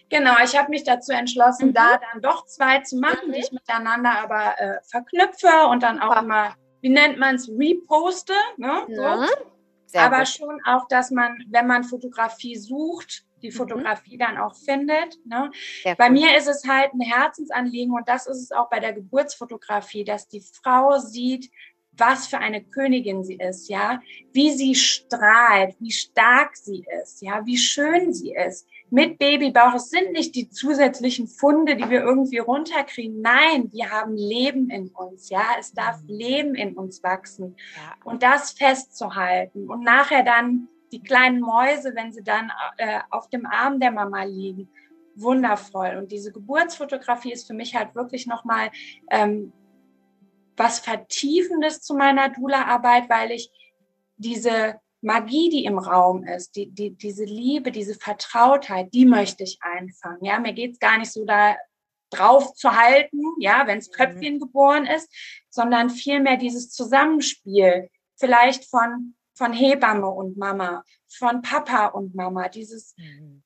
[0.09, 1.75] Genau, ich habe mich dazu entschlossen, mhm.
[1.75, 3.33] da dann doch zwei zu machen, mhm.
[3.33, 8.33] die ich miteinander aber äh, verknüpfe und dann auch immer, wie nennt man es, reposte.
[8.57, 8.87] Ne?
[8.89, 9.03] So.
[9.03, 9.54] Mhm.
[9.95, 10.29] Aber gut.
[10.29, 13.55] schon auch, dass man, wenn man Fotografie sucht, die mhm.
[13.55, 15.19] Fotografie dann auch findet.
[15.27, 15.51] Ne?
[15.99, 20.05] Bei mir ist es halt ein Herzensanliegen und das ist es auch bei der Geburtsfotografie,
[20.05, 21.51] dass die Frau sieht,
[21.97, 24.01] was für eine Königin sie ist, ja,
[24.33, 28.67] wie sie strahlt, wie stark sie ist, ja, wie schön sie ist.
[28.95, 33.21] Mit Babybauch, es sind nicht die zusätzlichen Funde, die wir irgendwie runterkriegen.
[33.21, 36.09] Nein, wir haben Leben in uns, ja, es darf mhm.
[36.09, 37.57] Leben in uns wachsen.
[37.75, 37.95] Ja.
[38.05, 43.47] Und das festzuhalten und nachher dann die kleinen Mäuse, wenn sie dann äh, auf dem
[43.47, 44.69] Arm der Mama liegen,
[45.17, 45.97] wundervoll.
[45.99, 48.71] Und diese Geburtsfotografie ist für mich halt wirklich nochmal
[49.11, 49.53] ähm,
[50.57, 53.51] was Vertiefendes zu meiner Dula-Arbeit, weil ich
[54.19, 59.59] diese Magie, die im Raum ist, die, die, diese Liebe, diese Vertrautheit, die möchte ich
[59.61, 60.25] einfangen.
[60.25, 61.57] Ja, mir geht's gar nicht so da
[62.11, 63.91] drauf zu halten, ja, wenns.
[63.91, 64.41] Köpfchen mhm.
[64.41, 65.13] geboren ist,
[65.51, 72.49] sondern vielmehr dieses Zusammenspiel, vielleicht von von Hebamme und Mama, von Papa und Mama.
[72.49, 73.43] Dieses, mhm.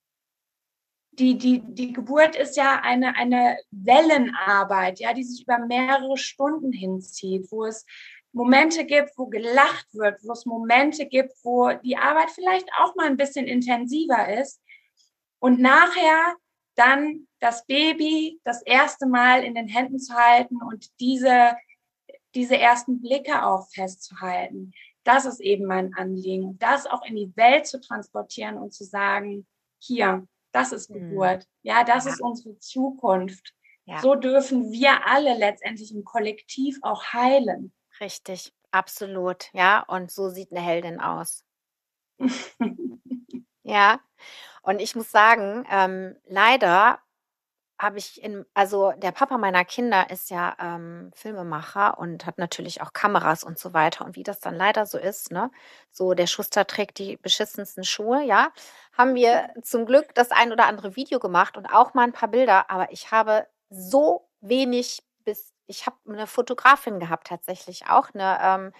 [1.11, 6.71] die, die, die Geburt ist ja eine, eine Wellenarbeit, ja, die sich über mehrere Stunden
[6.71, 7.85] hinzieht, wo es
[8.31, 13.07] Momente gibt, wo gelacht wird, wo es Momente gibt, wo die Arbeit vielleicht auch mal
[13.07, 14.61] ein bisschen intensiver ist.
[15.39, 16.35] Und nachher
[16.75, 21.55] dann das Baby das erste Mal in den Händen zu halten und diese,
[22.35, 24.73] diese ersten Blicke auch festzuhalten.
[25.03, 29.47] Das ist eben mein Anliegen, das auch in die Welt zu transportieren und zu sagen,
[29.79, 31.09] hier, das ist mhm.
[31.09, 31.47] Geburt.
[31.63, 32.11] Ja, das ja.
[32.11, 33.53] ist unsere Zukunft.
[33.85, 33.99] Ja.
[33.99, 37.73] So dürfen wir alle letztendlich im Kollektiv auch heilen.
[37.99, 39.49] Richtig, absolut.
[39.53, 41.43] Ja, und so sieht eine Heldin aus.
[43.63, 43.99] ja,
[44.63, 46.99] und ich muss sagen, ähm, leider
[47.79, 52.81] habe ich in, also der Papa meiner Kinder ist ja ähm, Filmemacher und hat natürlich
[52.81, 54.05] auch Kameras und so weiter.
[54.05, 55.51] Und wie das dann leider so ist, ne,
[55.91, 58.51] so der Schuster trägt die beschissensten Schuhe, ja,
[58.97, 62.29] haben wir zum Glück das ein oder andere Video gemacht und auch mal ein paar
[62.29, 62.69] Bilder.
[62.71, 68.73] Aber ich habe so wenig bis, ich habe eine Fotografin gehabt tatsächlich auch, eine ähm,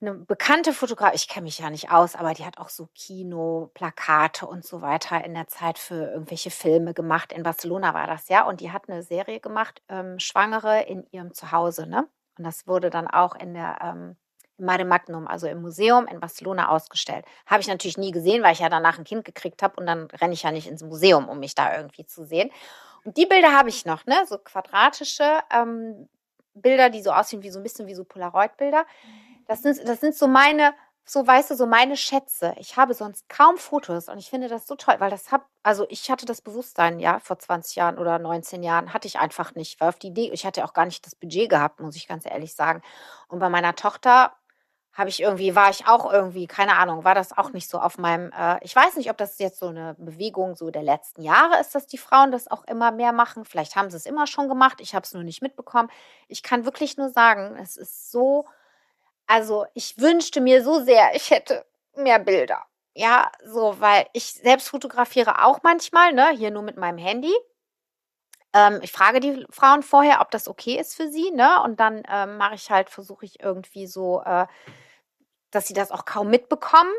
[0.00, 3.70] eine bekannte Fotografin, ich kenne mich ja nicht aus, aber die hat auch so Kino,
[3.74, 7.32] Plakate und so weiter in der Zeit für irgendwelche Filme gemacht.
[7.32, 8.46] In Barcelona war das ja.
[8.46, 11.86] Und die hat eine Serie gemacht, ähm, Schwangere in ihrem Zuhause.
[11.86, 12.08] Ne?
[12.38, 14.16] Und das wurde dann auch in der ähm,
[14.58, 17.24] Mare Magnum, also im Museum in Barcelona ausgestellt.
[17.46, 20.06] Habe ich natürlich nie gesehen, weil ich ja danach ein Kind gekriegt habe und dann
[20.06, 22.50] renne ich ja nicht ins Museum, um mich da irgendwie zu sehen.
[23.04, 24.24] Und die Bilder habe ich noch, ne?
[24.26, 26.08] So quadratische ähm,
[26.54, 28.86] Bilder, die so aussehen wie so ein bisschen wie so Polaroid-Bilder.
[29.46, 30.72] Das sind, das sind so meine,
[31.04, 32.54] so weißt du, so meine Schätze.
[32.58, 35.84] Ich habe sonst kaum Fotos und ich finde das so toll, weil das hab, also
[35.90, 39.80] ich hatte das Bewusstsein, ja, vor 20 Jahren oder 19 Jahren hatte ich einfach nicht,
[39.80, 42.24] war auf die Idee, ich hatte auch gar nicht das Budget gehabt, muss ich ganz
[42.24, 42.80] ehrlich sagen.
[43.28, 44.32] Und bei meiner Tochter
[44.94, 47.98] habe ich irgendwie, war ich auch irgendwie, keine Ahnung, war das auch nicht so auf
[47.98, 51.60] meinem, äh, ich weiß nicht, ob das jetzt so eine Bewegung so der letzten Jahre
[51.60, 53.44] ist, dass die Frauen das auch immer mehr machen.
[53.44, 55.90] Vielleicht haben sie es immer schon gemacht, ich habe es nur nicht mitbekommen.
[56.28, 58.46] Ich kann wirklich nur sagen, es ist so
[59.26, 61.64] also ich wünschte mir so sehr, ich hätte
[61.96, 62.64] mehr Bilder.
[62.94, 67.32] Ja, so, weil ich selbst fotografiere auch manchmal, ne, hier nur mit meinem Handy.
[68.52, 72.02] Ähm, ich frage die Frauen vorher, ob das okay ist für sie, ne, und dann
[72.08, 74.46] ähm, mache ich halt, versuche ich irgendwie so, äh,
[75.54, 76.92] dass sie das auch kaum mitbekommen,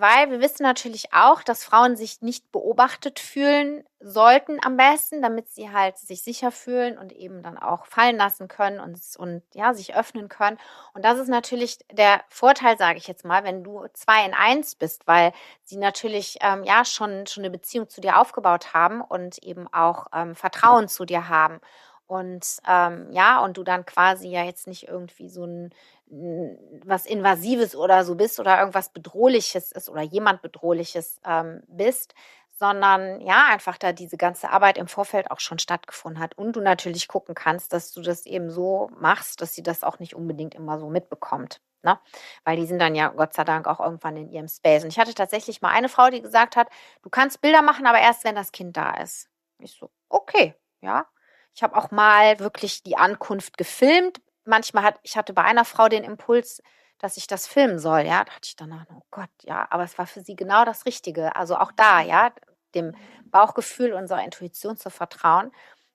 [0.00, 5.50] weil wir wissen natürlich auch, dass Frauen sich nicht beobachtet fühlen sollten am besten, damit
[5.50, 9.74] sie halt sich sicher fühlen und eben dann auch fallen lassen können und, und ja,
[9.74, 10.58] sich öffnen können.
[10.94, 14.74] Und das ist natürlich der Vorteil, sage ich jetzt mal, wenn du zwei in eins
[14.74, 19.36] bist, weil sie natürlich ähm, ja schon, schon eine Beziehung zu dir aufgebaut haben und
[19.42, 21.60] eben auch ähm, Vertrauen zu dir haben.
[22.06, 25.74] Und ähm, ja, und du dann quasi ja jetzt nicht irgendwie so ein
[26.10, 32.14] was Invasives oder so bist oder irgendwas Bedrohliches ist oder jemand Bedrohliches ähm, bist,
[32.58, 36.60] sondern ja, einfach da diese ganze Arbeit im Vorfeld auch schon stattgefunden hat und du
[36.60, 40.54] natürlich gucken kannst, dass du das eben so machst, dass sie das auch nicht unbedingt
[40.54, 41.60] immer so mitbekommt.
[41.82, 41.98] Ne?
[42.44, 44.84] Weil die sind dann ja Gott sei Dank auch irgendwann in ihrem Space.
[44.84, 46.68] Und ich hatte tatsächlich mal eine Frau, die gesagt hat,
[47.02, 49.30] du kannst Bilder machen, aber erst wenn das Kind da ist.
[49.58, 51.06] Ich so, okay, ja.
[51.54, 54.20] Ich habe auch mal wirklich die Ankunft gefilmt.
[54.44, 56.62] Manchmal hat, ich hatte bei einer Frau den Impuls,
[56.98, 58.00] dass ich das filmen soll.
[58.00, 60.86] Ja, da hatte ich danach, oh Gott, ja, aber es war für sie genau das
[60.86, 61.36] Richtige.
[61.36, 62.32] Also auch da, ja,
[62.74, 65.50] dem Bauchgefühl unserer Intuition zu vertrauen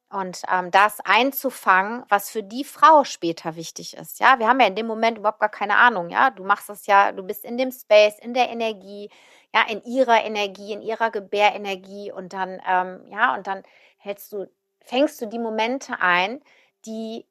[0.09, 4.19] und ähm, das einzufangen, was für die Frau später wichtig ist.
[4.19, 6.09] Ja, wir haben ja in dem Moment überhaupt gar keine Ahnung.
[6.09, 9.09] Ja, du machst das ja, du bist in dem Space, in der Energie,
[9.53, 13.63] ja, in ihrer Energie, in ihrer Gebärenergie und dann, ähm, ja, und dann
[13.97, 14.49] hältst du,
[14.81, 16.41] fängst du die Momente ein,
[16.85, 17.25] die,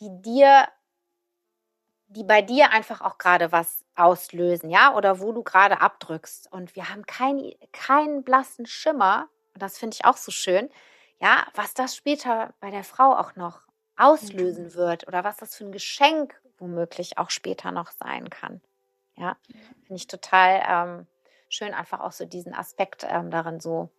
[0.00, 0.68] die dir
[2.08, 6.50] die bei dir einfach auch gerade was auslösen, ja, oder wo du gerade abdrückst.
[6.50, 10.70] Und wir haben keinen keinen blassen Schimmer, und das finde ich auch so schön,
[11.20, 13.60] ja, was das später bei der Frau auch noch
[13.96, 14.74] auslösen mhm.
[14.74, 18.60] wird oder was das für ein Geschenk womöglich auch später noch sein kann.
[19.16, 19.36] Ja,
[19.82, 21.06] finde ich total ähm,
[21.48, 23.90] schön, einfach auch so diesen Aspekt ähm, darin so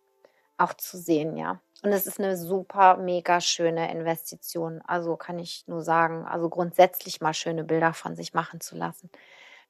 [0.56, 1.60] auch zu sehen, ja.
[1.82, 4.82] Und es ist eine super, mega schöne Investition.
[4.86, 9.10] Also kann ich nur sagen, also grundsätzlich mal schöne Bilder von sich machen zu lassen.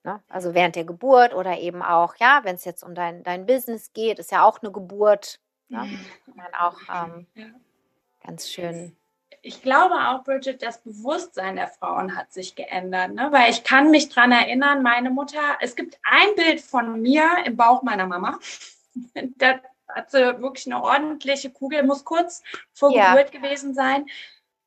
[0.02, 0.20] Ne?
[0.28, 3.92] Also während der Geburt oder eben auch, ja, wenn es jetzt um dein, dein Business
[3.92, 5.38] geht, ist ja auch eine Geburt.
[5.68, 5.78] Ne?
[6.24, 7.46] Kann man auch ähm, ja.
[8.24, 8.96] ganz schön.
[9.42, 13.28] Ich glaube auch, Bridget, das Bewusstsein der Frauen hat sich geändert, ne?
[13.30, 17.56] weil ich kann mich daran erinnern, meine Mutter, es gibt ein Bild von mir im
[17.56, 18.38] Bauch meiner Mama.
[19.36, 19.60] Da
[19.94, 23.14] hat sie wirklich eine ordentliche Kugel, muss kurz vor ja.
[23.14, 24.06] Geburt gewesen sein.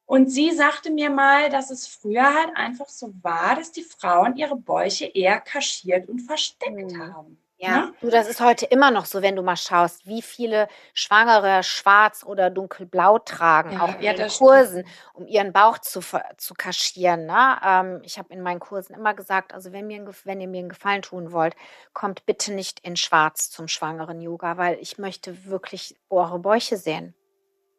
[0.05, 4.35] Und sie sagte mir mal, dass es früher halt einfach so war, dass die Frauen
[4.35, 7.13] ihre Bäuche eher kaschiert und versteckt mhm.
[7.13, 7.42] haben.
[7.63, 7.93] Ja, ne?
[8.01, 12.23] du, das ist heute immer noch so, wenn du mal schaust, wie viele Schwangere schwarz
[12.25, 14.89] oder dunkelblau tragen, ja, auch in ja, den Kursen, stimmt.
[15.13, 16.01] um ihren Bauch zu,
[16.37, 17.25] zu kaschieren.
[17.25, 17.57] Ne?
[17.65, 20.69] Ähm, ich habe in meinen Kursen immer gesagt, also wenn, mir, wenn ihr mir einen
[20.69, 21.55] Gefallen tun wollt,
[21.93, 27.15] kommt bitte nicht in schwarz zum schwangeren Yoga, weil ich möchte wirklich eure Bäuche sehen.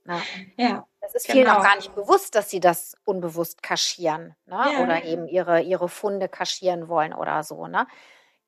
[0.05, 0.21] Ne?
[0.57, 0.87] Ja.
[1.01, 1.37] Das ist genau.
[1.37, 4.57] vielen auch gar nicht bewusst, dass sie das unbewusst kaschieren ne?
[4.73, 4.83] Ja.
[4.83, 7.67] oder eben ihre, ihre Funde kaschieren wollen oder so.
[7.67, 7.87] Ne?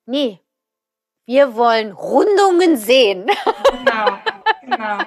[0.05, 0.41] Nee,
[1.27, 3.29] wir wollen Rundungen sehen.
[3.77, 4.17] Genau,
[4.61, 5.03] genau.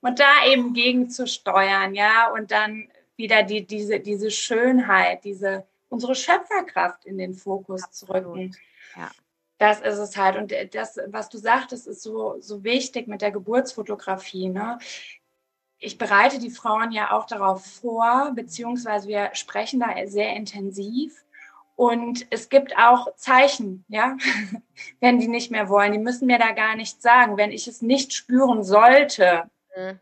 [0.00, 5.64] Und da eben gegen zu steuern, ja, und dann wieder die, diese, diese Schönheit, diese,
[5.88, 8.22] unsere Schöpferkraft in den Fokus Absolut.
[8.24, 8.56] zu rücken.
[8.96, 9.10] Ja.
[9.58, 10.36] Das ist es halt.
[10.36, 14.48] Und das, was du sagtest, ist so, so wichtig mit der Geburtsfotografie.
[14.48, 14.78] Ne?
[15.78, 21.24] Ich bereite die Frauen ja auch darauf vor, beziehungsweise wir sprechen da sehr intensiv.
[21.80, 24.18] Und es gibt auch Zeichen, ja,
[25.00, 25.92] wenn die nicht mehr wollen.
[25.92, 27.38] Die müssen mir da gar nichts sagen.
[27.38, 29.98] Wenn ich es nicht spüren sollte, mhm.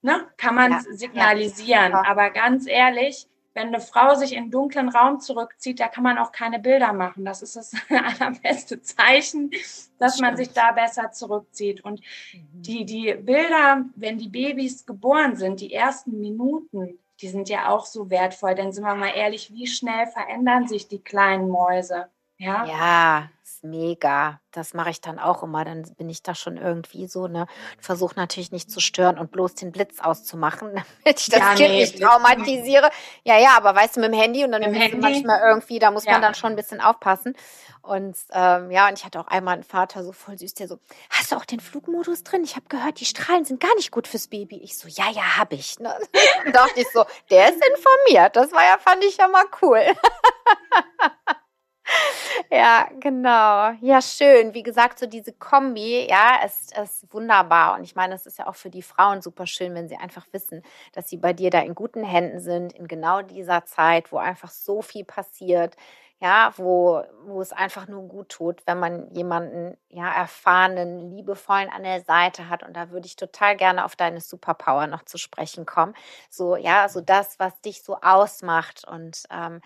[0.00, 1.92] ne, kann man es ja, signalisieren.
[1.92, 2.06] Ja.
[2.06, 6.16] Aber ganz ehrlich, wenn eine Frau sich in einen dunklen Raum zurückzieht, da kann man
[6.16, 7.26] auch keine Bilder machen.
[7.26, 9.50] Das ist das allerbeste Zeichen,
[9.98, 11.84] dass man sich da besser zurückzieht.
[11.84, 12.00] Und
[12.32, 12.62] mhm.
[12.62, 17.86] die, die Bilder, wenn die Babys geboren sind, die ersten Minuten, die sind ja auch
[17.86, 18.54] so wertvoll.
[18.54, 22.08] Denn sind wir mal ehrlich, wie schnell verändern sich die kleinen Mäuse?
[22.38, 23.30] Ja, ja
[23.64, 24.40] mega.
[24.52, 25.64] Das mache ich dann auch immer.
[25.64, 27.46] Dann bin ich da schon irgendwie so, ne?
[27.80, 30.74] Versuche natürlich nicht zu stören und bloß den Blitz auszumachen,
[31.04, 32.90] damit ich das ja, Kind nee, nicht traumatisiere.
[33.24, 34.98] Ja, ja, aber weißt du, mit dem Handy und dann mit Handy?
[34.98, 36.12] manchmal irgendwie, da muss ja.
[36.12, 37.34] man dann schon ein bisschen aufpassen.
[37.82, 40.78] Und ähm, ja, und ich hatte auch einmal einen Vater so voll süß, der so,
[41.10, 42.44] hast du auch den Flugmodus drin?
[42.44, 44.56] Ich habe gehört, die Strahlen sind gar nicht gut fürs Baby.
[44.62, 45.78] Ich so, ja, ja, habe ich.
[45.80, 45.94] Ne?
[46.52, 48.36] Dachte ich so, der ist informiert.
[48.36, 49.82] Das war ja, fand ich ja mal cool.
[52.50, 53.72] Ja, genau.
[53.80, 54.54] Ja, schön.
[54.54, 57.76] Wie gesagt, so diese Kombi, ja, ist, ist wunderbar.
[57.76, 60.26] Und ich meine, es ist ja auch für die Frauen super schön, wenn sie einfach
[60.32, 64.18] wissen, dass sie bei dir da in guten Händen sind, in genau dieser Zeit, wo
[64.18, 65.76] einfach so viel passiert,
[66.20, 71.82] ja, wo, wo es einfach nur gut tut, wenn man jemanden, ja, erfahrenen, liebevollen an
[71.82, 72.62] der Seite hat.
[72.62, 75.94] Und da würde ich total gerne auf deine Superpower noch zu sprechen kommen.
[76.30, 79.60] So, ja, so das, was dich so ausmacht und ähm,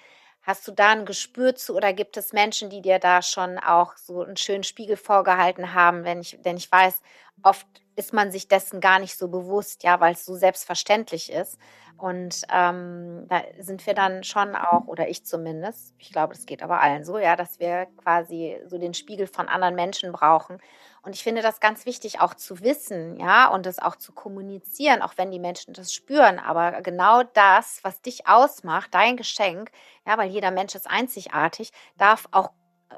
[0.49, 3.97] Hast du da ein Gespür zu oder gibt es Menschen, die dir da schon auch
[3.99, 6.05] so einen schönen Spiegel vorgehalten haben?
[6.05, 7.03] Wenn ich, denn ich weiß,
[7.43, 7.67] oft
[7.99, 11.59] ist man sich dessen gar nicht so bewusst, ja, weil es so selbstverständlich ist.
[11.97, 16.63] Und ähm, da sind wir dann schon auch, oder ich zumindest, ich glaube, das geht
[16.63, 20.59] aber allen so, ja, dass wir quasi so den Spiegel von anderen Menschen brauchen.
[21.03, 25.03] Und ich finde das ganz wichtig auch zu wissen, ja, und das auch zu kommunizieren,
[25.03, 26.39] auch wenn die Menschen das spüren.
[26.39, 29.73] Aber genau das, was dich ausmacht, dein Geschenk,
[30.07, 32.51] ja, weil jeder Mensch ist einzigartig, darf auch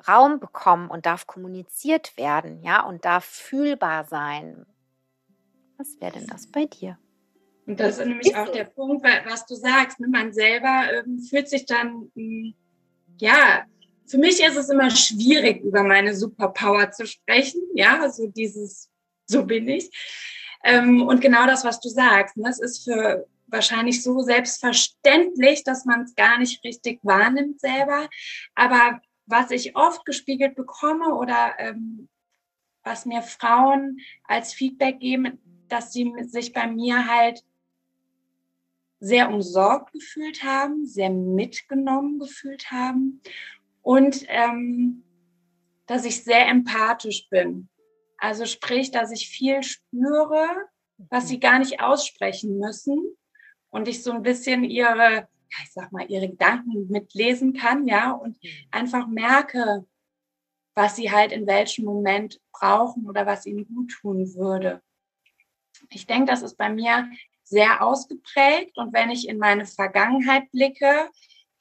[0.06, 4.66] Raum bekommen und darf kommuniziert werden, ja, und darf fühlbar sein.
[5.80, 6.98] Was wäre denn das bei dir?
[7.66, 9.98] Und das ist nämlich auch der Punkt, was du sagst.
[9.98, 10.08] Ne?
[10.08, 12.52] Man selber ähm, fühlt sich dann, hm,
[13.18, 13.64] ja,
[14.06, 17.62] für mich ist es immer schwierig, über meine Superpower zu sprechen.
[17.74, 18.90] Ja, so dieses,
[19.24, 19.90] so bin ich.
[20.64, 22.50] Ähm, und genau das, was du sagst, ne?
[22.50, 28.06] es ist für wahrscheinlich so selbstverständlich, dass man es gar nicht richtig wahrnimmt selber.
[28.54, 32.10] Aber was ich oft gespiegelt bekomme oder ähm,
[32.82, 35.40] was mir Frauen als Feedback geben,
[35.72, 37.44] dass sie sich bei mir halt
[39.00, 43.22] sehr umsorgt gefühlt haben, sehr mitgenommen gefühlt haben
[43.82, 45.04] und ähm,
[45.86, 47.68] dass ich sehr empathisch bin.
[48.18, 50.46] Also sprich, dass ich viel spüre,
[51.08, 53.16] was sie gar nicht aussprechen müssen
[53.70, 55.28] und ich so ein bisschen ihre,
[55.62, 58.48] ich sag mal, ihre Gedanken mitlesen kann, ja, und mhm.
[58.70, 59.86] einfach merke,
[60.74, 64.82] was sie halt in welchem Moment brauchen oder was ihnen gut tun würde.
[65.88, 67.10] Ich denke, das ist bei mir
[67.44, 71.10] sehr ausgeprägt und wenn ich in meine Vergangenheit blicke,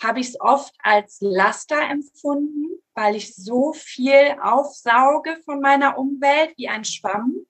[0.01, 6.53] habe ich es oft als Laster empfunden, weil ich so viel aufsauge von meiner Umwelt
[6.57, 7.45] wie ein Schwamm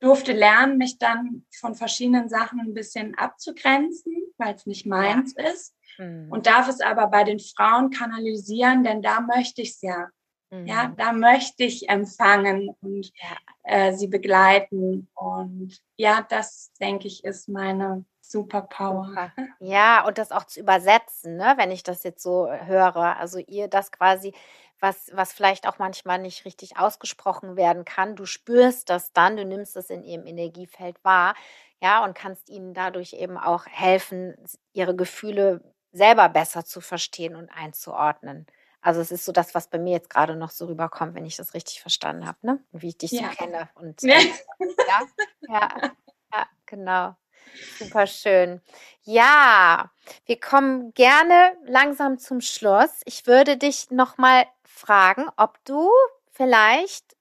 [0.00, 5.48] durfte lernen, mich dann von verschiedenen Sachen ein bisschen abzugrenzen, weil es nicht meins ja.
[5.48, 5.74] ist.
[5.98, 6.30] Mhm.
[6.30, 10.08] Und darf es aber bei den Frauen kanalisieren, denn da möchte ich es ja.
[10.52, 10.66] Mhm.
[10.66, 13.12] Ja, da möchte ich empfangen und
[13.64, 15.08] äh, sie begleiten.
[15.14, 19.32] Und ja, das denke ich ist meine Superpower.
[19.60, 23.16] Ja, und das auch zu übersetzen, ne, wenn ich das jetzt so höre.
[23.18, 24.32] Also ihr das quasi
[24.80, 28.14] was, was vielleicht auch manchmal nicht richtig ausgesprochen werden kann.
[28.14, 31.34] Du spürst das dann, du nimmst es in ihrem Energiefeld wahr,
[31.82, 34.36] ja, und kannst ihnen dadurch eben auch helfen,
[34.72, 38.46] ihre Gefühle selber besser zu verstehen und einzuordnen.
[38.88, 41.36] Also es ist so das, was bei mir jetzt gerade noch so rüberkommt, wenn ich
[41.36, 42.64] das richtig verstanden habe, ne?
[42.72, 43.28] Wie ich dich ja.
[43.28, 43.68] so kenne.
[43.74, 44.18] Und ja.
[44.18, 45.02] ja,
[45.46, 45.92] ja,
[46.32, 47.14] ja, genau.
[47.78, 48.62] Super schön.
[49.02, 49.90] Ja,
[50.24, 53.02] wir kommen gerne langsam zum Schluss.
[53.04, 55.90] Ich würde dich nochmal fragen, ob du
[56.30, 57.14] vielleicht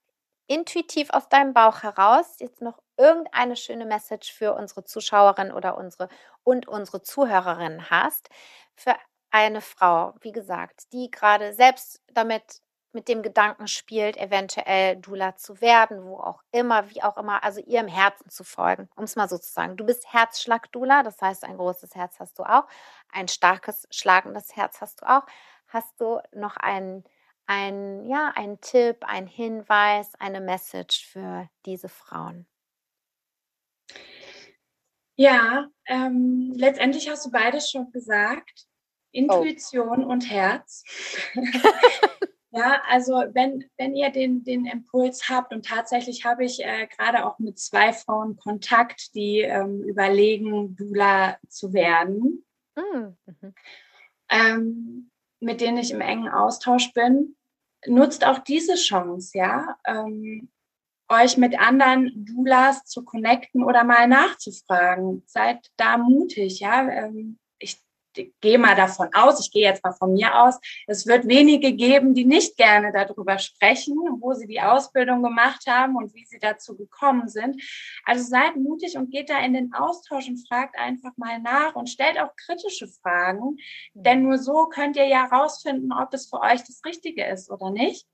[0.48, 6.08] intuitiv aus deinem Bauch heraus jetzt noch irgendeine schöne Message für unsere Zuschauerin oder unsere
[6.46, 8.30] und unsere Zuhörerin hast
[8.74, 8.96] für
[9.32, 12.62] eine Frau, wie gesagt, die gerade selbst damit
[12.94, 17.62] mit dem Gedanken spielt, eventuell Dula zu werden, wo auch immer, wie auch immer, also
[17.62, 19.78] ihrem Herzen zu folgen, um es mal so zu sagen.
[19.78, 22.66] Du bist Herzschlag-Dula, das heißt, ein großes Herz hast du auch,
[23.12, 25.24] ein starkes, schlagendes Herz hast du auch.
[25.68, 27.04] Hast du noch einen
[27.48, 32.46] ein, ja, ein Tipp, ein Hinweis, eine Message für diese Frauen?
[35.16, 38.68] Ja, ähm, letztendlich hast du beides schon gesagt.
[39.18, 40.12] Intuition oh.
[40.12, 40.84] und Herz.
[42.52, 47.26] ja, also wenn, wenn ihr den, den Impuls habt und tatsächlich habe ich äh, gerade
[47.26, 52.46] auch mit zwei Frauen Kontakt, die ähm, überlegen, Dula zu werden,
[52.76, 53.54] mm, mhm.
[54.30, 57.38] ähm, mit denen ich im engen Austausch bin
[57.86, 60.50] nutzt auch diese Chance, ja, ähm,
[61.10, 65.24] euch mit anderen Doulas zu connecten oder mal nachzufragen.
[65.26, 66.88] Seid da mutig, ja.
[66.90, 67.40] Ähm,
[68.42, 72.14] gehe mal davon aus, ich gehe jetzt mal von mir aus, es wird wenige geben,
[72.14, 76.76] die nicht gerne darüber sprechen, wo sie die Ausbildung gemacht haben und wie sie dazu
[76.76, 77.62] gekommen sind.
[78.06, 81.90] Also seid mutig und geht da in den Austausch und fragt einfach mal nach und
[81.90, 83.58] stellt auch kritische Fragen,
[83.94, 87.72] denn nur so könnt ihr ja herausfinden, ob es für euch das Richtige ist oder
[87.72, 88.08] nicht.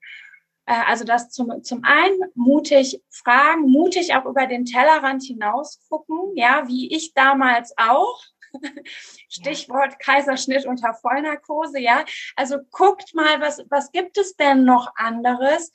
[0.66, 6.36] Äh, also das zum, zum einen mutig fragen, mutig auch über den Tellerrand hinaus gucken,
[6.36, 8.22] ja, wie ich damals auch.
[9.30, 12.06] Stichwort Kaiserschnitt unter Vollnarkose, ja.
[12.36, 15.72] Also guckt mal, was, was gibt es denn noch anderes?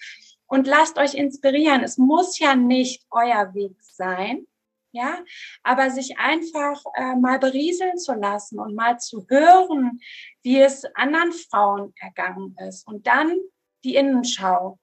[0.47, 1.83] Und lasst euch inspirieren.
[1.83, 4.47] Es muss ja nicht euer Weg sein,
[4.93, 5.22] ja,
[5.62, 10.01] aber sich einfach äh, mal berieseln zu lassen und mal zu hören,
[10.43, 13.37] wie es anderen Frauen ergangen ist und dann
[13.85, 14.79] die Innenschau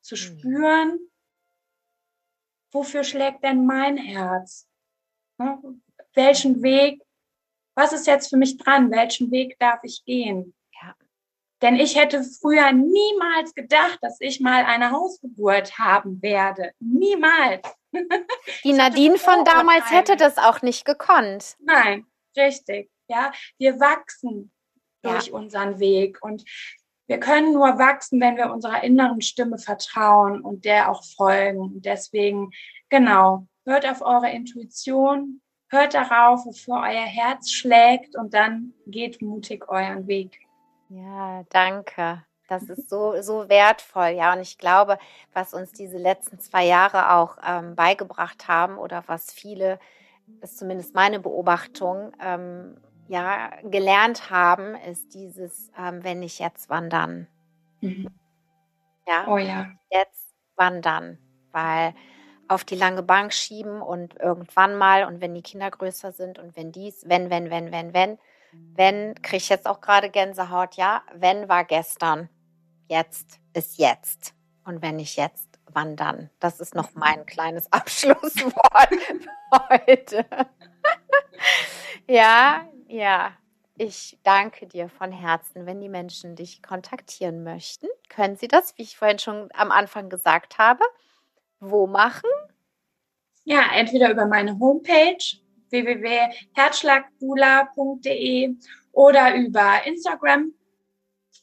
[0.00, 0.18] zu mhm.
[0.18, 0.98] spüren,
[2.70, 4.68] wofür schlägt denn mein Herz?
[5.38, 5.60] Ne?
[6.14, 7.02] Welchen Weg
[7.78, 8.90] was ist jetzt für mich dran?
[8.90, 10.52] Welchen Weg darf ich gehen?
[10.82, 10.94] Ja.
[11.62, 16.72] Denn ich hätte früher niemals gedacht, dass ich mal eine Hausgeburt haben werde.
[16.80, 17.62] Niemals.
[18.64, 21.56] Die Nadine von damals hätte das auch nicht gekonnt.
[21.60, 22.04] Nein,
[22.36, 22.90] richtig.
[23.06, 24.50] Ja, wir wachsen
[25.02, 25.34] durch ja.
[25.34, 26.44] unseren Weg und
[27.06, 31.60] wir können nur wachsen, wenn wir unserer inneren Stimme vertrauen und der auch folgen.
[31.60, 32.50] Und deswegen,
[32.88, 39.68] genau, hört auf eure Intuition, hört darauf, wofür euer Herz schlägt und dann geht mutig
[39.68, 40.38] euren Weg.
[40.88, 42.24] Ja, danke.
[42.48, 44.32] Das ist so, so wertvoll, ja.
[44.32, 44.98] Und ich glaube,
[45.34, 49.78] was uns diese letzten zwei Jahre auch ähm, beigebracht haben oder was viele,
[50.40, 56.88] ist zumindest meine Beobachtung, ähm, ja, gelernt haben, ist dieses, ähm, wenn nicht jetzt, wann
[56.88, 57.26] dann.
[57.80, 58.08] Mhm.
[59.06, 59.26] Ja.
[59.26, 59.66] Oh ja.
[59.90, 61.18] Jetzt wandern,
[61.52, 61.94] weil
[62.48, 66.56] auf die lange Bank schieben und irgendwann mal und wenn die Kinder größer sind und
[66.56, 68.18] wenn dies, wenn, wenn, wenn, wenn, wenn,
[68.52, 72.28] wenn, kriege ich jetzt auch gerade Gänsehaut, ja, wenn war gestern,
[72.88, 74.34] jetzt ist jetzt.
[74.64, 76.30] Und wenn nicht jetzt, wann dann?
[76.40, 78.90] Das ist noch mein kleines Abschlusswort
[79.70, 80.26] heute.
[82.06, 83.32] ja, ja.
[83.80, 85.64] Ich danke dir von Herzen.
[85.64, 90.08] Wenn die Menschen dich kontaktieren möchten, können sie das, wie ich vorhin schon am Anfang
[90.08, 90.82] gesagt habe,
[91.60, 92.28] wo machen?
[93.48, 95.16] Ja, entweder über meine Homepage
[95.70, 98.54] www.herzschlagbula.de
[98.92, 100.52] oder über Instagram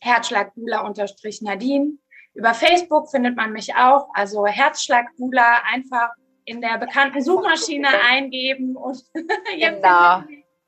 [0.02, 1.98] herzschlagbula-nadine.
[2.36, 6.12] Über Facebook findet man mich auch, also Herzschlagbula einfach
[6.44, 9.04] in der bekannten Suchmaschine eingeben und
[9.60, 10.22] genau.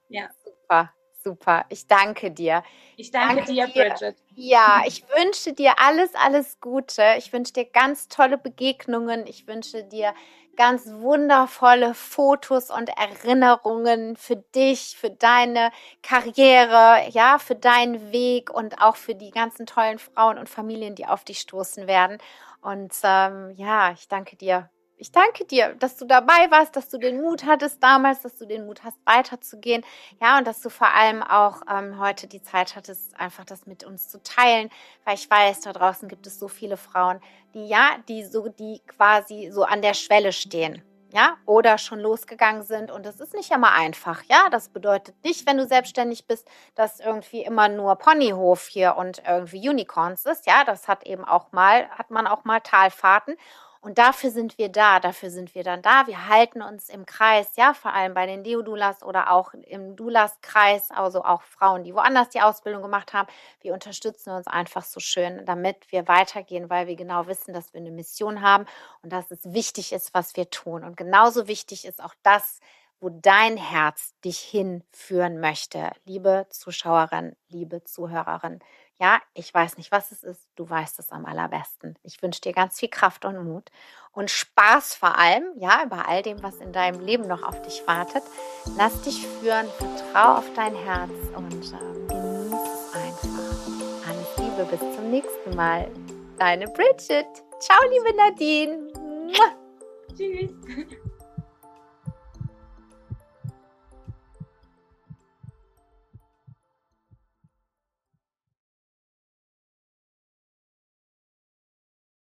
[0.09, 0.29] Ja.
[0.43, 0.91] Super,
[1.23, 1.65] super.
[1.69, 2.63] Ich danke dir.
[2.95, 4.15] Ich danke, danke dir, Bridget.
[4.33, 7.03] Ja, ich wünsche dir alles, alles Gute.
[7.19, 9.27] Ich wünsche dir ganz tolle Begegnungen.
[9.27, 10.15] Ich wünsche dir
[10.57, 15.71] ganz wundervolle Fotos und Erinnerungen für dich, für deine
[16.03, 21.05] Karriere, ja, für deinen Weg und auch für die ganzen tollen Frauen und Familien, die
[21.05, 22.17] auf dich stoßen werden.
[22.61, 26.97] Und ähm, ja, ich danke dir ich danke dir, dass du dabei warst, dass du
[26.97, 29.83] den Mut hattest damals, dass du den Mut hast, weiterzugehen.
[30.19, 33.83] Ja, und dass du vor allem auch ähm, heute die Zeit hattest, einfach das mit
[33.83, 34.69] uns zu teilen,
[35.05, 37.21] weil ich weiß, da draußen gibt es so viele Frauen,
[37.53, 40.81] die ja, die so, die quasi so an der Schwelle stehen.
[41.13, 42.91] Ja, oder schon losgegangen sind.
[42.91, 44.23] Und das ist nicht immer einfach.
[44.29, 46.45] Ja, das bedeutet nicht, wenn du selbstständig bist,
[46.75, 50.45] dass irgendwie immer nur Ponyhof hier und irgendwie Unicorns ist.
[50.45, 53.37] Ja, das hat eben auch mal, hat man auch mal Talfahrten.
[53.81, 56.07] Und dafür sind wir da, dafür sind wir dann da.
[56.07, 60.91] Wir halten uns im Kreis, ja, vor allem bei den Deodulas oder auch im Dulas-Kreis,
[60.91, 63.27] also auch Frauen, die woanders die Ausbildung gemacht haben.
[63.61, 67.81] Wir unterstützen uns einfach so schön, damit wir weitergehen, weil wir genau wissen, dass wir
[67.81, 68.65] eine Mission haben
[69.01, 70.83] und dass es wichtig ist, was wir tun.
[70.83, 72.59] Und genauso wichtig ist auch das,
[72.99, 75.91] wo dein Herz dich hinführen möchte.
[76.05, 78.59] Liebe Zuschauerin, liebe Zuhörerin,
[78.99, 80.47] ja, ich weiß nicht, was es ist.
[80.55, 81.95] Du weißt es am allerbesten.
[82.03, 83.69] Ich wünsche dir ganz viel Kraft und Mut
[84.11, 87.83] und Spaß vor allem, ja, bei all dem, was in deinem Leben noch auf dich
[87.85, 88.23] wartet.
[88.75, 94.09] Lass dich führen, vertrau auf dein Herz und ähm, genieß es einfach.
[94.09, 95.91] Alles Liebe, bis zum nächsten Mal.
[96.39, 97.27] Deine Bridget.
[97.59, 98.91] Ciao, liebe Nadine.
[100.15, 100.49] Tschüss.